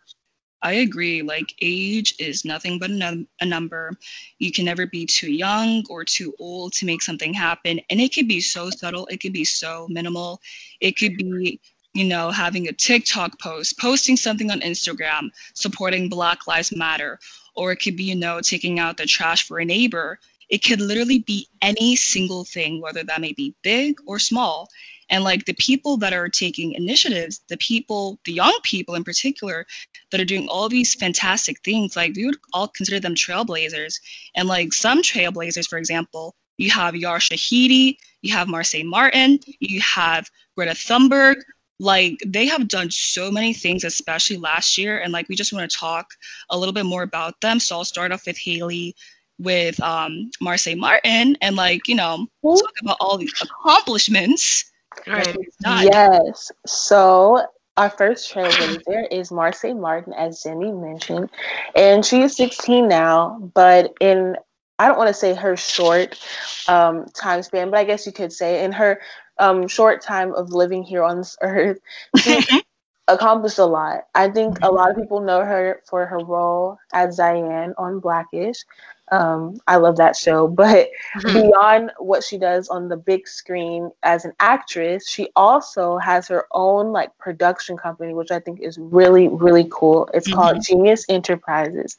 I 0.61 0.73
agree. 0.73 1.21
Like, 1.21 1.55
age 1.61 2.15
is 2.19 2.43
nothing 2.43 2.79
but 2.79 2.89
a, 2.89 2.93
num- 2.93 3.27
a 3.39 3.45
number. 3.45 3.93
You 4.39 4.51
can 4.51 4.65
never 4.65 4.87
be 4.87 5.05
too 5.05 5.31
young 5.31 5.85
or 5.89 6.03
too 6.03 6.33
old 6.39 6.73
to 6.73 6.85
make 6.85 7.01
something 7.01 7.33
happen. 7.33 7.79
And 7.89 8.01
it 8.01 8.13
could 8.13 8.27
be 8.27 8.41
so 8.41 8.69
subtle, 8.69 9.07
it 9.07 9.21
could 9.21 9.33
be 9.33 9.45
so 9.45 9.87
minimal. 9.89 10.41
It 10.81 10.97
could 10.97 11.15
be 11.15 11.59
you 11.99 12.05
know, 12.05 12.31
having 12.31 12.69
a 12.69 12.71
TikTok 12.71 13.37
post, 13.41 13.77
posting 13.77 14.15
something 14.15 14.49
on 14.51 14.61
Instagram, 14.61 15.31
supporting 15.53 16.07
Black 16.07 16.47
Lives 16.47 16.73
Matter, 16.73 17.19
or 17.55 17.73
it 17.73 17.81
could 17.83 17.97
be, 17.97 18.05
you 18.05 18.15
know, 18.15 18.39
taking 18.39 18.79
out 18.79 18.95
the 18.95 19.05
trash 19.05 19.45
for 19.45 19.59
a 19.59 19.65
neighbor. 19.65 20.17
It 20.47 20.63
could 20.63 20.79
literally 20.79 21.19
be 21.19 21.49
any 21.61 21.97
single 21.97 22.45
thing, 22.45 22.79
whether 22.81 23.03
that 23.03 23.19
may 23.19 23.33
be 23.33 23.53
big 23.63 23.97
or 24.05 24.17
small. 24.17 24.69
And 25.09 25.25
like 25.25 25.43
the 25.43 25.55
people 25.55 25.97
that 25.97 26.13
are 26.13 26.29
taking 26.29 26.71
initiatives, 26.71 27.41
the 27.49 27.57
people, 27.57 28.17
the 28.23 28.31
young 28.31 28.57
people 28.63 28.95
in 28.95 29.03
particular, 29.03 29.67
that 30.11 30.21
are 30.21 30.25
doing 30.25 30.47
all 30.47 30.69
these 30.69 30.95
fantastic 30.95 31.59
things, 31.65 31.97
like 31.97 32.15
we 32.15 32.27
would 32.27 32.37
all 32.53 32.69
consider 32.69 33.01
them 33.01 33.13
trailblazers. 33.13 33.99
And 34.35 34.47
like 34.47 34.71
some 34.71 35.01
trailblazers, 35.01 35.67
for 35.67 35.77
example, 35.77 36.33
you 36.57 36.71
have 36.71 36.95
Yara 36.95 37.19
Shahidi, 37.19 37.97
you 38.21 38.33
have 38.33 38.47
Marsai 38.47 38.85
Martin, 38.85 39.39
you 39.59 39.81
have 39.81 40.29
Greta 40.55 40.71
Thunberg, 40.71 41.41
like 41.79 42.19
they 42.25 42.45
have 42.45 42.67
done 42.67 42.91
so 42.91 43.31
many 43.31 43.53
things 43.53 43.83
especially 43.83 44.37
last 44.37 44.77
year 44.77 44.99
and 44.99 45.13
like 45.13 45.27
we 45.29 45.35
just 45.35 45.53
want 45.53 45.69
to 45.69 45.77
talk 45.77 46.13
a 46.49 46.57
little 46.57 46.73
bit 46.73 46.85
more 46.85 47.03
about 47.03 47.39
them 47.41 47.59
so 47.59 47.77
i'll 47.77 47.85
start 47.85 48.11
off 48.11 48.25
with 48.27 48.37
haley 48.37 48.95
with 49.39 49.81
um 49.81 50.29
marsai 50.43 50.77
martin 50.77 51.37
and 51.41 51.55
like 51.55 51.87
you 51.87 51.95
know 51.95 52.27
talk 52.43 52.73
about 52.81 52.97
all 52.99 53.17
the 53.17 53.29
accomplishments 53.41 54.71
right. 55.07 55.35
yes 55.65 56.51
so 56.65 57.45
our 57.77 57.89
first 57.89 58.33
trailblazer 58.33 59.07
is 59.09 59.29
Marsai 59.29 59.73
Martin, 59.73 60.11
as 60.11 60.43
Jenny 60.43 60.69
mentioned, 60.69 61.29
and 61.77 62.05
she 62.05 62.23
is 62.23 62.35
16 62.35 62.89
now. 62.89 63.39
But 63.53 63.93
in 64.01 64.35
I 64.79 64.87
don't 64.87 64.97
want 64.97 65.09
to 65.09 65.13
say 65.13 65.33
her 65.33 65.57
short 65.57 66.17
um, 66.67 67.05
time 67.13 67.43
span, 67.43 67.69
but 67.69 67.79
I 67.79 67.83
guess 67.83 68.05
you 68.05 68.13
could 68.13 68.31
say 68.31 68.63
in 68.63 68.71
her 68.71 69.01
um, 69.39 69.67
short 69.67 70.01
time 70.01 70.33
of 70.35 70.51
living 70.51 70.83
here 70.83 71.03
on 71.03 71.17
this 71.17 71.37
earth, 71.41 71.79
she 72.17 72.39
accomplished 73.07 73.59
a 73.59 73.65
lot. 73.65 74.05
I 74.15 74.29
think 74.29 74.59
a 74.61 74.71
lot 74.71 74.91
of 74.91 74.97
people 74.97 75.19
know 75.19 75.39
her 75.39 75.81
for 75.85 76.05
her 76.05 76.19
role 76.19 76.77
as 76.93 77.17
Diane 77.17 77.73
on 77.77 77.99
Blackish. 77.99 78.63
Um, 79.11 79.59
I 79.67 79.77
love 79.77 79.97
that 79.97 80.15
show. 80.15 80.47
But 80.59 80.89
mm-hmm. 81.17 81.33
beyond 81.33 81.91
what 81.99 82.23
she 82.23 82.37
does 82.37 82.67
on 82.67 82.89
the 82.89 82.97
big 82.97 83.27
screen 83.27 83.91
as 84.03 84.25
an 84.25 84.33
actress, 84.39 85.09
she 85.09 85.29
also 85.35 85.97
has 85.97 86.27
her 86.27 86.45
own 86.51 86.91
like 86.91 87.17
production 87.17 87.77
company, 87.77 88.13
which 88.13 88.29
I 88.29 88.39
think 88.39 88.59
is 88.59 88.77
really, 88.77 89.29
really 89.29 89.67
cool. 89.71 90.09
It's 90.13 90.27
mm-hmm. 90.27 90.37
called 90.37 90.61
Genius 90.61 91.05
Enterprises 91.09 91.97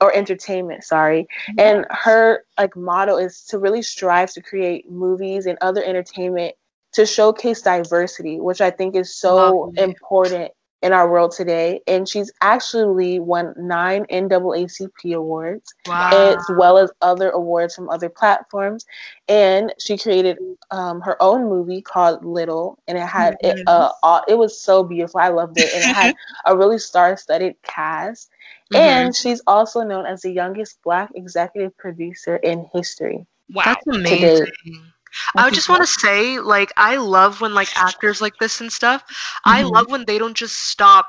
or 0.00 0.12
Entertainment, 0.14 0.84
sorry. 0.84 1.26
And 1.58 1.86
her 1.90 2.44
like 2.58 2.76
motto 2.76 3.16
is 3.16 3.44
to 3.46 3.58
really 3.58 3.82
strive 3.82 4.32
to 4.32 4.42
create 4.42 4.90
movies 4.90 5.46
and 5.46 5.56
other 5.60 5.82
entertainment 5.82 6.54
to 6.92 7.06
showcase 7.06 7.62
diversity, 7.62 8.40
which 8.40 8.60
I 8.60 8.70
think 8.70 8.94
is 8.96 9.14
so 9.14 9.72
important 9.76 10.52
in 10.82 10.92
our 10.92 11.08
world 11.08 11.30
today. 11.30 11.80
And 11.86 12.08
she's 12.08 12.30
actually 12.42 13.20
won 13.20 13.54
nine 13.56 14.04
NAACP 14.10 15.14
awards, 15.14 15.72
wow. 15.86 16.10
as 16.12 16.44
well 16.56 16.76
as 16.76 16.90
other 17.00 17.30
awards 17.30 17.74
from 17.74 17.88
other 17.88 18.08
platforms. 18.08 18.84
And 19.28 19.72
she 19.78 19.96
created 19.96 20.38
um, 20.70 21.00
her 21.00 21.20
own 21.22 21.48
movie 21.48 21.80
called 21.80 22.24
Little, 22.24 22.78
and 22.88 22.98
it 22.98 23.06
had 23.06 23.36
mm-hmm. 23.42 23.58
it. 23.58 23.64
Uh, 23.66 24.20
it 24.28 24.36
was 24.36 24.60
so 24.60 24.82
beautiful. 24.82 25.20
I 25.20 25.28
loved 25.28 25.58
it, 25.58 25.72
and 25.72 25.84
it 25.84 25.94
had 25.94 26.14
a 26.46 26.56
really 26.56 26.78
star-studded 26.78 27.54
cast. 27.62 28.30
Mm-hmm. 28.72 28.82
And 28.82 29.16
she's 29.16 29.40
also 29.46 29.82
known 29.82 30.06
as 30.06 30.22
the 30.22 30.32
youngest 30.32 30.82
Black 30.82 31.10
executive 31.14 31.76
producer 31.76 32.36
in 32.36 32.68
history. 32.72 33.26
Wow, 33.50 33.62
that's 33.66 33.86
amazing. 33.86 34.46
Today. 34.46 34.78
I 35.36 35.50
just 35.50 35.68
want 35.68 35.82
to 35.82 35.86
say, 35.86 36.38
like, 36.38 36.72
I 36.76 36.96
love 36.96 37.40
when 37.40 37.54
like 37.54 37.68
actors 37.76 38.20
like 38.20 38.36
this 38.38 38.60
and 38.60 38.72
stuff. 38.72 39.02
Mm-hmm. 39.02 39.50
I 39.50 39.62
love 39.62 39.90
when 39.90 40.04
they 40.06 40.18
don't 40.18 40.36
just 40.36 40.56
stop 40.56 41.06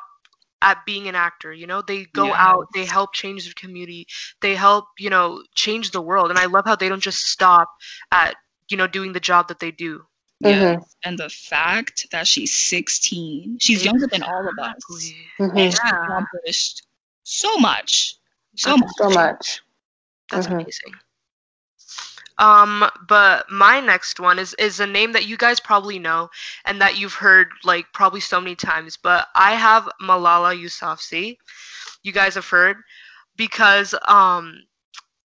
at 0.61 0.85
being 0.85 1.07
an 1.07 1.15
actor. 1.15 1.53
You 1.53 1.67
know, 1.67 1.81
they 1.81 2.05
go 2.05 2.27
yes. 2.27 2.35
out, 2.37 2.67
they 2.73 2.85
help 2.85 3.13
change 3.13 3.47
the 3.47 3.53
community, 3.53 4.07
they 4.41 4.55
help, 4.55 4.85
you 4.97 5.09
know, 5.09 5.43
change 5.55 5.91
the 5.91 6.01
world. 6.01 6.29
And 6.29 6.39
I 6.39 6.45
love 6.45 6.65
how 6.65 6.75
they 6.75 6.89
don't 6.89 7.03
just 7.03 7.27
stop 7.27 7.69
at, 8.11 8.35
you 8.69 8.77
know, 8.77 8.87
doing 8.87 9.13
the 9.13 9.19
job 9.19 9.49
that 9.49 9.59
they 9.59 9.71
do. 9.71 10.05
Yes. 10.39 10.75
Mm-hmm. 10.75 10.83
And 11.03 11.17
the 11.17 11.29
fact 11.29 12.07
that 12.11 12.27
she's 12.27 12.53
16, 12.53 13.59
she's 13.59 13.85
younger 13.85 14.07
than 14.07 14.23
all 14.23 14.47
of 14.47 14.57
us. 14.59 14.75
Mm-hmm. 15.39 15.57
And 15.57 15.73
she 15.73 15.79
accomplished 15.85 16.83
so 17.23 17.57
much. 17.57 18.15
So 18.55 18.77
much. 18.77 18.89
So 18.97 19.09
much. 19.09 19.61
That's 20.31 20.47
mm-hmm. 20.47 20.55
amazing. 20.55 20.93
Um, 22.37 22.85
but 23.07 23.45
my 23.49 23.79
next 23.79 24.19
one 24.19 24.39
is 24.39 24.53
is 24.55 24.79
a 24.79 24.87
name 24.87 25.11
that 25.13 25.27
you 25.27 25.37
guys 25.37 25.59
probably 25.59 25.99
know 25.99 26.29
and 26.65 26.81
that 26.81 26.97
you've 26.97 27.13
heard 27.13 27.49
like 27.63 27.85
probably 27.93 28.19
so 28.19 28.39
many 28.41 28.55
times. 28.55 28.97
But 28.97 29.27
I 29.35 29.53
have 29.53 29.87
Malala 30.01 30.59
Yousafzai. 30.59 31.37
You 32.03 32.11
guys 32.11 32.35
have 32.35 32.47
heard 32.47 32.77
because 33.37 33.93
um 34.07 34.63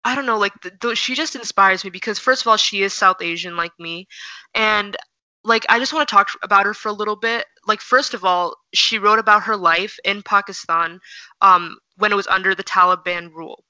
I 0.06 0.16
don't 0.16 0.26
know, 0.26 0.38
like 0.38 0.54
the, 0.62 0.72
the, 0.82 0.96
she 0.96 1.16
just 1.16 1.36
inspires 1.36 1.84
me 1.84 1.90
because 1.90 2.20
first 2.20 2.42
of 2.42 2.48
all, 2.48 2.58
she 2.58 2.84
is 2.84 2.94
South 2.94 3.22
Asian 3.22 3.56
like 3.56 3.72
me, 3.80 4.08
and 4.54 4.96
like 5.44 5.66
I 5.70 5.80
just 5.80 5.94
want 5.94 6.08
to 6.08 6.14
talk 6.14 6.30
about 6.44 6.66
her 6.66 6.74
for 6.74 6.90
a 6.90 6.94
little 6.94 7.16
bit. 7.16 7.46
Like 7.68 7.82
first 7.82 8.14
of 8.14 8.26
all, 8.26 8.56
she 8.74 8.98
wrote 9.00 9.20
about 9.20 9.44
her 9.44 9.56
life 9.56 9.98
in 10.04 10.22
Pakistan 10.24 11.00
um, 11.42 11.78
when 11.98 12.12
it 12.12 12.16
was 12.16 12.28
under 12.28 12.54
the 12.56 12.64
Taliban 12.64 13.32
rule, 13.34 13.64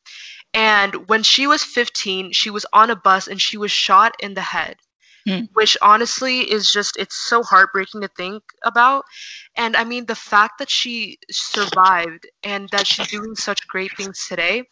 and 0.54 1.08
when 1.08 1.24
she 1.24 1.48
was 1.48 1.64
15, 1.64 2.32
she 2.32 2.50
was 2.50 2.66
on 2.74 2.90
a 2.90 2.96
bus 2.96 3.28
and 3.28 3.42
she 3.42 3.58
was 3.58 3.72
shot 3.72 4.16
in 4.20 4.34
the 4.34 4.42
head. 4.42 4.78
Mm. 5.28 5.48
Which 5.54 5.78
honestly 5.82 6.42
is 6.52 6.70
just, 6.70 6.98
it's 6.98 7.16
so 7.16 7.44
heartbreaking 7.44 8.02
to 8.02 8.10
think 8.10 8.44
about. 8.64 9.06
And 9.56 9.78
I 9.78 9.86
mean, 9.86 10.06
the 10.06 10.16
fact 10.16 10.60
that 10.60 10.70
she 10.70 11.18
survived 11.32 12.28
and 12.44 12.68
that 12.74 12.86
she's 12.86 13.08
doing 13.08 13.34
such 13.34 13.66
great 13.70 13.96
things 13.96 14.28
today, 14.28 14.64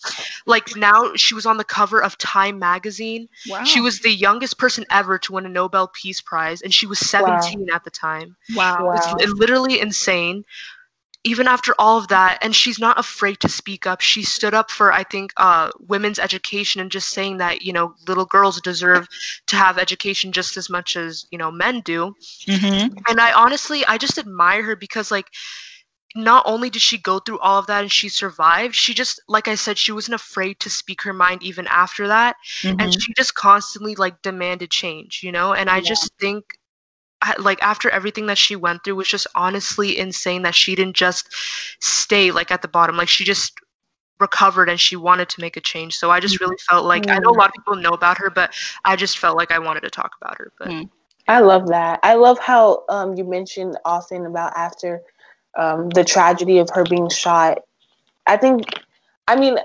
like 0.45 0.75
now 0.75 1.15
she 1.15 1.35
was 1.35 1.45
on 1.45 1.55
the 1.55 1.63
cover 1.63 2.03
of 2.03 2.17
Time 2.17 2.59
magazine. 2.59 3.29
Wow. 3.47 3.63
She 3.63 3.79
was 3.79 4.01
the 4.01 4.11
youngest 4.11 4.57
person 4.57 4.85
ever 4.91 5.17
to 5.19 5.31
win 5.31 5.45
a 5.45 5.49
Nobel 5.49 5.89
Peace 5.93 6.19
Prize, 6.19 6.61
and 6.61 6.73
she 6.73 6.85
was 6.85 6.99
17 6.99 7.59
wow. 7.59 7.65
at 7.73 7.85
the 7.85 7.89
time. 7.89 8.35
Wow. 8.53 8.87
wow. 8.87 9.15
It's 9.19 9.31
literally 9.31 9.79
insane 9.79 10.43
even 11.23 11.47
after 11.47 11.73
all 11.77 11.97
of 11.97 12.07
that 12.07 12.39
and 12.41 12.55
she's 12.55 12.79
not 12.79 12.99
afraid 12.99 13.39
to 13.39 13.49
speak 13.49 13.86
up 13.86 14.01
she 14.01 14.23
stood 14.23 14.53
up 14.53 14.71
for 14.71 14.91
i 14.91 15.03
think 15.03 15.31
uh, 15.38 15.69
women's 15.88 16.19
education 16.19 16.81
and 16.81 16.91
just 16.91 17.10
saying 17.10 17.38
that 17.38 17.62
you 17.62 17.73
know 17.73 17.93
little 18.07 18.25
girls 18.25 18.60
deserve 18.62 19.07
to 19.47 19.55
have 19.55 19.77
education 19.77 20.31
just 20.31 20.57
as 20.57 20.69
much 20.69 20.95
as 20.95 21.25
you 21.31 21.38
know 21.38 21.51
men 21.51 21.81
do 21.81 22.15
mm-hmm. 22.45 22.93
and 23.07 23.21
i 23.21 23.31
honestly 23.34 23.86
i 23.88 23.97
just 23.97 24.17
admire 24.17 24.63
her 24.63 24.75
because 24.75 25.12
like 25.12 25.27
not 26.13 26.43
only 26.45 26.69
did 26.69 26.81
she 26.81 26.97
go 26.97 27.19
through 27.19 27.39
all 27.39 27.57
of 27.57 27.67
that 27.67 27.84
and 27.84 27.91
she 27.91 28.10
survived 28.10 28.75
she 28.75 28.93
just 28.93 29.21
like 29.27 29.47
i 29.47 29.55
said 29.55 29.77
she 29.77 29.91
wasn't 29.91 30.13
afraid 30.13 30.60
to 30.60 30.69
speak 30.69 31.01
her 31.01 31.13
mind 31.13 31.41
even 31.41 31.65
after 31.67 32.07
that 32.07 32.36
mm-hmm. 32.62 32.79
and 32.79 32.93
she 32.93 33.13
just 33.15 33.34
constantly 33.36 33.95
like 33.95 34.21
demanded 34.21 34.69
change 34.69 35.21
you 35.23 35.31
know 35.31 35.53
and 35.53 35.69
i 35.69 35.77
yeah. 35.77 35.84
just 35.84 36.12
think 36.19 36.57
like 37.39 37.62
after 37.62 37.89
everything 37.89 38.25
that 38.27 38.38
she 38.38 38.55
went 38.55 38.84
through 38.84 38.95
was 38.95 39.07
just 39.07 39.27
honestly 39.36 39.97
insane 39.97 40.41
that 40.43 40.55
she 40.55 40.75
didn't 40.75 40.95
just 40.95 41.27
stay 41.79 42.31
like 42.31 42.51
at 42.51 42.62
the 42.62 42.67
bottom 42.67 42.95
like 42.97 43.07
she 43.07 43.23
just 43.23 43.60
recovered 44.19 44.69
and 44.69 44.79
she 44.79 44.95
wanted 44.95 45.29
to 45.29 45.41
make 45.41 45.57
a 45.57 45.62
change 45.62 45.95
so 45.95 46.12
i 46.12 46.19
just 46.19 46.39
really 46.39 46.55
felt 46.69 46.86
like 46.86 47.05
i 47.10 47.17
know 47.19 47.29
a 47.29 47.38
lot 47.38 47.47
of 47.49 47.53
people 47.53 47.75
know 47.75 47.93
about 47.93 48.17
her 48.17 48.29
but 48.29 48.53
i 48.86 48.95
just 48.95 49.17
felt 49.17 49.36
like 49.38 49.51
i 49.51 49.60
wanted 49.60 49.81
to 49.81 49.89
talk 49.89 50.12
about 50.21 50.38
her 50.38 50.51
but 50.60 50.73
Mm. 50.73 50.89
I 51.27 51.39
love 51.39 51.67
that. 51.69 51.99
I 52.03 52.15
love 52.15 52.39
how 52.39 52.84
um, 52.89 53.15
you 53.15 53.23
mentioned 53.23 53.77
often 53.86 54.25
about 54.25 54.53
after 54.55 55.01
um, 55.57 55.89
the 55.89 56.03
tragedy 56.03 56.60
of 56.60 56.69
her 56.73 56.84
being 56.84 57.10
shot. 57.10 57.60
I 58.27 58.38
think, 58.38 58.63
I 59.27 59.36
mean, 59.36 59.57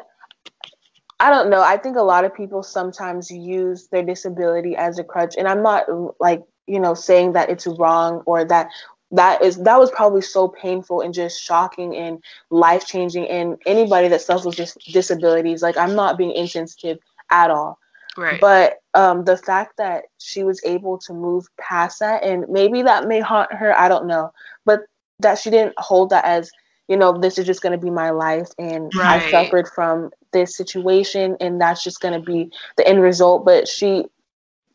I 1.19 1.31
don't 1.31 1.51
know. 1.51 1.63
I 1.63 1.77
think 1.77 1.97
a 1.97 2.03
lot 2.03 2.25
of 2.25 2.35
people 2.35 2.63
sometimes 2.63 3.31
use 3.31 3.89
their 3.89 4.03
disability 4.03 4.77
as 4.77 4.99
a 4.99 5.05
crutch, 5.05 5.35
and 5.39 5.49
I'm 5.49 5.63
not 5.63 5.85
like 6.21 6.43
you 6.67 6.81
know 6.81 6.95
saying 6.95 7.33
that 7.33 7.51
it's 7.51 7.67
wrong 7.67 8.23
or 8.27 8.45
that 8.45 8.69
that 9.13 9.43
is 9.43 9.57
that 9.59 9.79
was 9.79 9.91
probably 9.91 10.21
so 10.21 10.49
painful 10.49 11.01
and 11.01 11.15
just 11.15 11.43
shocking 11.43 11.97
and 11.97 12.23
life 12.51 12.87
changing. 12.87 13.29
And 13.29 13.57
anybody 13.67 14.09
that 14.09 14.21
suffers 14.21 14.59
with 14.59 14.77
disabilities, 14.93 15.63
like 15.63 15.77
I'm 15.77 15.95
not 15.95 16.19
being 16.19 16.33
insensitive 16.33 16.99
at 17.31 17.51
all. 17.51 17.79
right 18.17 18.41
But 18.41 18.81
um, 18.95 19.25
the 19.25 19.37
fact 19.37 19.77
that 19.79 20.05
she 20.19 20.43
was 20.43 20.61
able 20.65 20.99
to 20.99 21.13
move 21.13 21.47
past 21.59 22.01
that, 22.01 22.25
and 22.25 22.47
maybe 22.49 22.83
that 22.83 23.07
may 23.07 23.21
haunt 23.21 23.53
her, 23.53 23.79
I 23.79 23.89
don't 23.89 24.07
know. 24.07 24.33
But 24.65 24.81
that 25.21 25.39
she 25.39 25.51
didn't 25.51 25.75
hold 25.79 26.11
that 26.11 26.25
as, 26.25 26.51
you 26.89 26.97
know, 26.97 27.19
this 27.19 27.39
is 27.39 27.47
just 27.47 27.63
going 27.63 27.73
to 27.73 27.85
be 27.85 27.91
my 27.91 28.11
life, 28.11 28.49
and 28.59 28.93
I 29.05 29.19
suffered 29.21 29.69
from 29.69 30.11
this 30.33 30.57
situation, 30.57 31.37
and 31.41 31.61
that's 31.61 31.83
just 31.83 32.01
going 32.01 32.15
to 32.15 32.21
be 32.21 32.51
the 32.77 32.87
end 32.87 33.01
result. 33.01 33.45
But 33.45 33.69
she 33.69 34.07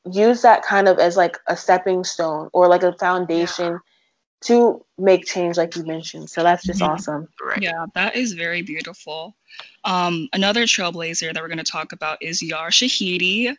used 0.09 0.43
that 0.43 0.63
kind 0.63 0.87
of 0.87 0.99
as 0.99 1.17
like 1.17 1.37
a 1.47 1.55
stepping 1.55 2.03
stone 2.03 2.49
or 2.53 2.67
like 2.67 2.83
a 2.83 2.93
foundation 2.93 3.79
to 4.41 4.83
make 4.97 5.25
change, 5.25 5.57
like 5.57 5.75
you 5.75 5.83
mentioned. 5.85 6.29
So 6.29 6.43
that's 6.43 6.65
just 6.65 6.81
Mhm. 6.81 6.89
awesome. 6.89 7.27
right 7.41 7.61
Yeah, 7.61 7.85
that 7.95 8.15
is 8.15 8.33
very 8.33 8.61
beautiful. 8.61 9.35
Um, 9.83 10.29
another 10.33 10.63
trailblazer 10.63 11.33
that 11.33 11.41
we're 11.41 11.47
going 11.47 11.57
to 11.57 11.63
talk 11.63 11.91
about 11.91 12.17
is 12.21 12.41
Yara 12.41 12.71
Shahidi. 12.71 13.55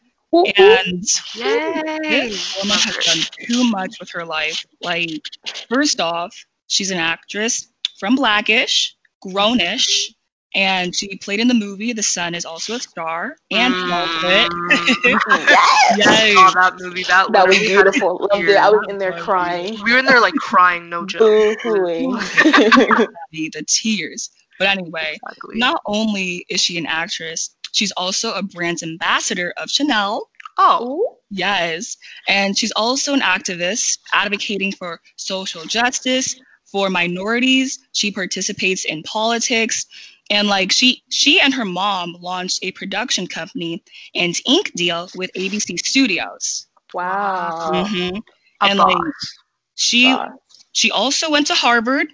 And 0.56 1.02
this 1.02 2.54
woman 2.56 2.78
has 2.78 2.96
done 3.04 3.18
too 3.46 3.64
much 3.64 3.96
with 4.00 4.10
her 4.10 4.24
life. 4.24 4.64
Like, 4.80 5.22
first 5.68 6.00
off, 6.00 6.34
she's 6.68 6.90
an 6.90 6.98
actress 6.98 7.68
from 7.98 8.16
Blackish, 8.16 8.96
Grownish, 9.24 10.14
and 10.54 10.94
she 10.94 11.16
played 11.16 11.40
in 11.40 11.48
the 11.48 11.54
movie 11.54 11.92
The 11.92 12.02
Sun 12.02 12.34
is 12.34 12.44
also 12.44 12.74
a 12.74 12.80
star 12.80 13.36
and 13.50 13.74
Velvet. 13.74 14.52
Mm. 14.52 15.20
yes! 15.96 16.06
Yay. 16.06 16.34
saw 16.34 16.50
that 16.50 16.74
movie 16.78 17.02
that, 17.04 17.32
That 17.32 17.46
was 17.48 17.58
literally 17.58 17.76
had 17.76 17.84
me 17.84 17.90
beautiful. 17.90 18.28
Loved 18.32 18.48
it. 18.48 18.56
I 18.56 18.70
was 18.70 18.86
in 18.88 18.98
there 18.98 19.12
crying. 19.12 19.78
we 19.82 19.92
were 19.92 19.98
in 19.98 20.06
there 20.06 20.20
like 20.20 20.34
crying 20.34 20.88
no 20.88 21.06
joke 21.06 21.58
the 21.62 23.08
the 23.32 23.64
tears. 23.66 24.30
But 24.58 24.68
anyway, 24.68 25.18
exactly. 25.22 25.58
not 25.58 25.80
only 25.86 26.44
is 26.48 26.60
she 26.60 26.78
an 26.78 26.86
actress, 26.86 27.50
she's 27.72 27.92
also 27.92 28.32
a 28.34 28.42
brand 28.42 28.82
ambassador 28.82 29.52
of 29.56 29.70
Chanel. 29.70 30.28
oh 30.58 31.18
Yes. 31.32 31.96
And 32.28 32.56
she's 32.56 32.72
also 32.72 33.14
an 33.14 33.20
activist 33.20 33.98
advocating 34.12 34.72
for 34.72 35.00
social 35.16 35.64
justice, 35.64 36.38
for 36.70 36.90
minorities. 36.90 37.78
She 37.92 38.10
participates 38.10 38.84
in 38.84 39.02
politics. 39.02 39.86
And 40.32 40.48
like 40.48 40.72
she 40.72 41.02
she 41.10 41.40
and 41.40 41.52
her 41.52 41.64
mom 41.66 42.16
launched 42.18 42.60
a 42.62 42.72
production 42.72 43.26
company 43.26 43.84
and 44.14 44.34
ink 44.46 44.72
deal 44.74 45.10
with 45.14 45.30
ABC 45.34 45.78
Studios. 45.78 46.66
Wow. 46.94 47.50
Mhm. 47.70 48.22
a 48.62 48.64
and, 48.64 48.78
like. 48.78 48.96
She 49.74 50.06
Wow. 50.06 50.30
she 50.72 50.90
also 50.90 51.30
went 51.30 51.46
to 51.48 51.54
Harvard. 51.54 52.08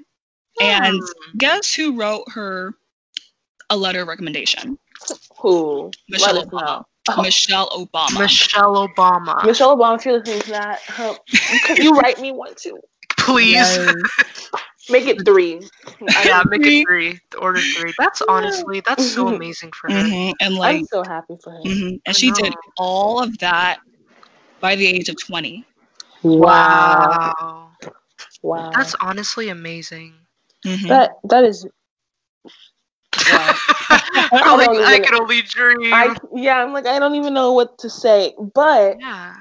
And 0.61 1.01
Hmm. 1.01 1.39
guess 1.39 1.73
who 1.73 1.95
wrote 1.97 2.25
her 2.33 2.75
a 3.71 3.77
letter 3.77 4.03
of 4.03 4.09
recommendation? 4.09 4.77
Who? 5.39 5.93
Michelle 6.09 6.35
Let 6.35 6.49
Obama. 6.49 6.85
Oh. 7.11 7.23
Michelle 7.23 7.71
Obama. 7.71 8.19
Michelle 8.19 8.89
Obama. 8.89 9.45
Michelle 9.45 9.77
Obama, 9.77 9.97
if 9.97 10.05
you're 10.05 10.19
listening 10.19 10.41
to 10.41 10.51
that, 10.51 10.81
huh, 10.89 11.15
could 11.67 11.79
you 11.79 11.93
write 11.93 12.21
me 12.21 12.33
one 12.33 12.55
too? 12.57 12.81
Please. 13.17 13.53
Yes. 13.53 13.95
Make 14.89 15.07
it 15.07 15.25
three. 15.25 15.69
yeah, 16.25 16.43
make 16.49 16.67
it 16.67 16.75
three. 16.87 17.21
Order 17.39 17.63
three. 17.63 17.93
That's 17.99 18.23
honestly, 18.29 18.81
that's 18.85 19.05
so 19.05 19.29
Mhm. 19.29 19.29
amazing 19.29 19.73
for 19.73 19.91
her. 19.91 20.11
Mhm, 20.11 20.35
And 20.41 20.55
like, 20.55 20.81
I'm 20.81 20.83
so 20.85 21.05
happy 21.05 21.37
for 21.43 21.53
her. 21.53 21.67
mhm, 21.67 22.01
I 22.09 22.15
and 22.15 22.17
she 22.17 22.31
did 22.33 22.55
all 22.77 23.23
of 23.23 23.39
that 23.39 23.79
by 24.61 24.77
the 24.77 24.87
age 24.87 25.09
of 25.09 25.17
20. 25.19 25.67
Wow. 26.23 27.33
Wow. 27.43 27.71
Wow. 28.43 28.73
That's 28.77 28.95
honestly 29.01 29.49
amazing. 29.49 30.15
Mhm. 30.67 30.89
that 30.89 31.13
that 31.25 31.45
is 31.45 31.67
Wow. 33.27 33.61
I'm 34.33 34.57
like, 34.57 34.73
don't 34.73 34.87
I 34.87 34.99
can 34.99 35.15
only 35.15 35.43
dream. 35.43 35.93
I 35.93 36.17
yeah, 36.35 36.63
I'm 36.63 36.73
like 36.73 36.87
I 36.87 36.99
don't 36.99 37.15
even 37.17 37.35
know 37.35 37.53
what 37.53 37.79
to 37.79 37.91
say. 37.91 38.35
But 38.55 38.99
yeah. 38.99 39.35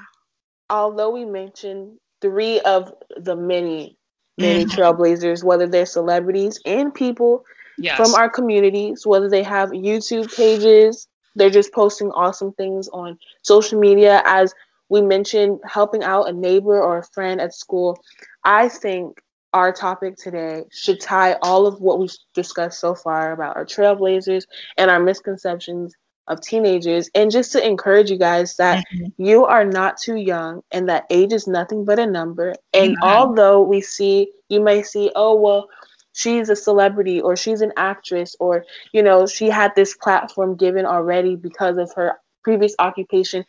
although 0.70 1.10
we 1.10 1.24
mentioned 1.26 1.98
three 2.22 2.60
of 2.60 2.92
the 3.16 3.36
many 3.36 3.97
many 4.38 4.64
Mhm. 4.64 4.70
trailblazers, 4.70 5.44
whether 5.44 5.66
they're 5.66 5.86
celebrities 5.86 6.60
and 6.64 6.94
people 6.94 7.44
Yes. 7.76 7.96
from 7.96 8.14
our 8.14 8.28
communities, 8.28 9.06
whether 9.06 9.28
they 9.28 9.42
have 9.42 9.70
YouTube 9.70 10.34
pages, 10.36 11.06
they're 11.36 11.50
just 11.50 11.72
posting 11.72 12.10
awesome 12.12 12.52
things 12.52 12.88
on 12.88 13.18
social 13.42 13.78
media. 13.78 14.22
As 14.24 14.54
we 14.88 15.00
mentioned, 15.02 15.60
helping 15.64 16.02
out 16.02 16.28
a 16.28 16.32
neighbor 16.32 16.80
or 16.82 16.98
a 16.98 17.04
friend 17.04 17.40
at 17.40 17.54
school. 17.54 17.98
I 18.44 18.68
think 18.68 19.20
our 19.54 19.72
topic 19.72 20.16
today 20.16 20.64
should 20.70 21.00
tie 21.00 21.36
all 21.42 21.66
of 21.66 21.80
what 21.80 21.98
we've 21.98 22.14
discussed 22.34 22.80
so 22.80 22.94
far 22.94 23.32
about 23.32 23.56
our 23.56 23.64
trailblazers 23.64 24.44
and 24.76 24.90
our 24.90 25.00
misconceptions 25.00 25.94
of 26.28 26.40
teenagers, 26.40 27.10
and 27.14 27.30
just 27.30 27.52
to 27.52 27.66
encourage 27.66 28.10
you 28.10 28.18
guys 28.18 28.56
that 28.56 28.84
Mhm. 28.94 29.12
you 29.16 29.44
are 29.44 29.64
not 29.64 29.98
too 29.98 30.16
young 30.16 30.62
and 30.70 30.88
that 30.88 31.06
age 31.10 31.32
is 31.32 31.46
nothing 31.46 31.84
but 31.84 31.98
a 31.98 32.06
number. 32.06 32.54
And 32.72 32.96
Amen. 32.96 32.98
although 33.02 33.62
we 33.62 33.80
see, 33.80 34.32
you 34.48 34.60
may 34.60 34.82
see, 34.82 35.10
oh, 35.16 35.34
well, 35.34 35.68
she's 36.12 36.48
a 36.48 36.56
celebrity 36.56 37.20
or 37.20 37.36
she's 37.36 37.60
an 37.60 37.72
actress 37.76 38.36
or, 38.40 38.64
you 38.92 39.02
know, 39.02 39.26
she 39.26 39.48
had 39.48 39.74
this 39.74 39.96
platform 39.96 40.56
given 40.56 40.86
already 40.86 41.36
because 41.36 41.76
of 41.78 41.92
her 41.94 42.18
previous 42.42 42.74
occupation. 42.78 43.44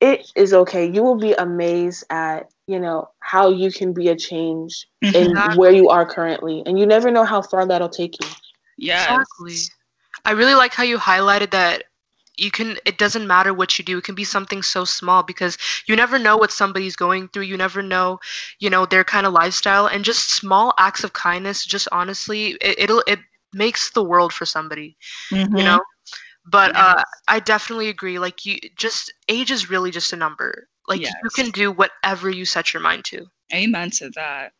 It 0.00 0.30
is 0.36 0.54
okay. 0.54 0.88
You 0.90 1.02
will 1.02 1.18
be 1.18 1.32
amazed 1.32 2.04
at, 2.10 2.50
you 2.66 2.78
know, 2.78 3.10
how 3.20 3.50
you 3.50 3.72
can 3.72 3.92
be 3.92 4.08
a 4.08 4.16
change 4.16 4.86
Mhm. 5.02 5.14
in 5.14 5.56
where 5.56 5.72
you 5.72 5.88
are 5.88 6.06
currently. 6.06 6.62
And 6.66 6.78
you 6.78 6.86
never 6.86 7.10
know 7.10 7.24
how 7.24 7.42
far 7.42 7.66
that'll 7.66 7.88
take 7.88 8.22
you. 8.22 8.28
Yes. 8.76 9.08
Exactly. 9.08 9.77
I 10.24 10.32
really 10.32 10.54
like 10.54 10.74
how 10.74 10.82
you 10.84 10.98
highlighted 10.98 11.50
that 11.52 11.84
you 12.36 12.50
can 12.50 12.76
it 12.84 12.98
doesn't 12.98 13.26
matter 13.26 13.52
what 13.52 13.78
you 13.78 13.84
do. 13.84 13.98
It 13.98 14.04
can 14.04 14.14
be 14.14 14.24
something 14.24 14.62
so 14.62 14.84
small 14.84 15.22
because 15.22 15.58
you 15.86 15.96
never 15.96 16.18
know 16.18 16.36
what 16.36 16.52
somebody's 16.52 16.96
going 16.96 17.28
through. 17.28 17.44
You 17.44 17.56
never 17.56 17.82
know, 17.82 18.20
you 18.60 18.70
know, 18.70 18.86
their 18.86 19.04
kind 19.04 19.26
of 19.26 19.32
lifestyle 19.32 19.86
and 19.86 20.04
just 20.04 20.30
small 20.30 20.72
acts 20.78 21.04
of 21.04 21.12
kindness 21.12 21.64
just 21.64 21.88
honestly 21.92 22.50
it, 22.60 22.78
it'll 22.78 23.02
it 23.06 23.20
makes 23.52 23.90
the 23.90 24.02
world 24.04 24.32
for 24.32 24.46
somebody, 24.46 24.96
Mhm. 25.30 25.54
you 25.54 25.64
know? 25.64 25.80
But 26.46 26.72
uh 26.76 27.02
I 27.28 27.40
definitely 27.40 27.88
agree 27.88 28.18
like 28.18 28.44
you 28.46 28.58
just 28.76 29.12
age 29.28 29.50
is 29.50 29.70
really 29.70 29.90
just 29.90 30.12
a 30.12 30.16
number. 30.16 30.68
Like 30.88 31.08
you 31.22 31.30
can 31.34 31.50
do 31.50 31.72
whatever 31.72 32.30
you 32.30 32.44
set 32.44 32.72
your 32.72 32.82
mind 32.82 33.04
to. 33.06 33.26
Amen 33.52 33.90
to 33.92 34.10
that. 34.10 34.52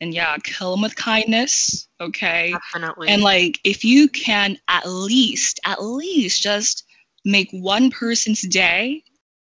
And 0.00 0.12
yeah, 0.12 0.36
kill 0.42 0.72
them 0.72 0.82
with 0.82 0.94
kindness. 0.96 1.88
Okay. 2.00 2.52
Definitely. 2.52 3.08
And 3.08 3.22
like, 3.22 3.60
if 3.64 3.84
you 3.84 4.08
can 4.08 4.58
at 4.68 4.86
least, 4.86 5.60
at 5.64 5.82
least 5.82 6.42
just 6.42 6.84
make 7.24 7.48
one 7.50 7.90
person's 7.90 8.42
day, 8.42 9.02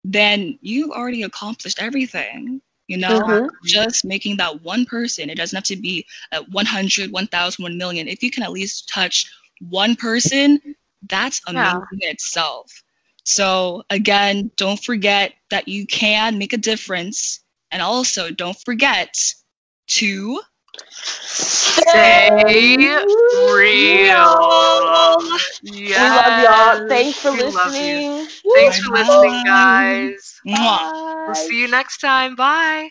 then 0.05 0.59
you've 0.61 0.91
already 0.91 1.23
accomplished 1.23 1.81
everything. 1.81 2.61
You 2.89 2.99
know, 2.99 3.21
Mhm. 3.21 3.49
just 3.65 4.05
making 4.05 4.37
that 4.39 4.63
one 4.63 4.85
person. 4.85 5.31
It 5.31 5.37
doesn't 5.37 5.57
have 5.57 5.65
to 5.65 5.77
be 5.77 6.05
at 6.33 6.49
100, 6.51 7.13
1,000, 7.13 7.63
1 7.63 7.79
million. 7.79 8.09
If 8.09 8.23
you 8.23 8.31
can 8.31 8.43
at 8.43 8.53
least 8.53 8.89
touch 8.89 9.31
one 9.61 9.95
person, 9.95 10.61
that's 11.09 11.41
Yeah. 11.49 11.53
amazing 11.53 11.83
in 11.93 12.11
itself. 12.11 12.83
So 13.25 13.85
again, 13.91 14.51
don't 14.57 14.83
forget 14.83 15.35
that 15.51 15.69
you 15.69 15.87
can 15.87 16.39
make 16.39 16.53
a 16.53 16.59
difference. 16.59 17.41
And 17.71 17.81
also 17.81 18.31
don't 18.31 18.59
forget 18.65 19.33
to 19.99 20.41
Stay 21.25 22.29
real. 23.55 24.33
Yes. 25.63 25.63
We 25.65 26.09
love 26.09 26.43
y'all. 26.43 26.89
Thanks 26.89 27.19
for 27.19 27.33
we 27.33 27.43
love 27.43 27.75
you. 27.75 27.97
listening. 27.97 28.29
Thanks 28.55 28.79
for 28.79 28.93
listening, 28.93 29.45
guys. 29.45 30.41
Mwah. 30.47 30.55
Bye. 30.57 31.25
We'll 31.27 31.35
see 31.35 31.61
you 31.61 31.69
next 31.69 31.99
time. 31.99 32.35
Bye. 32.37 32.91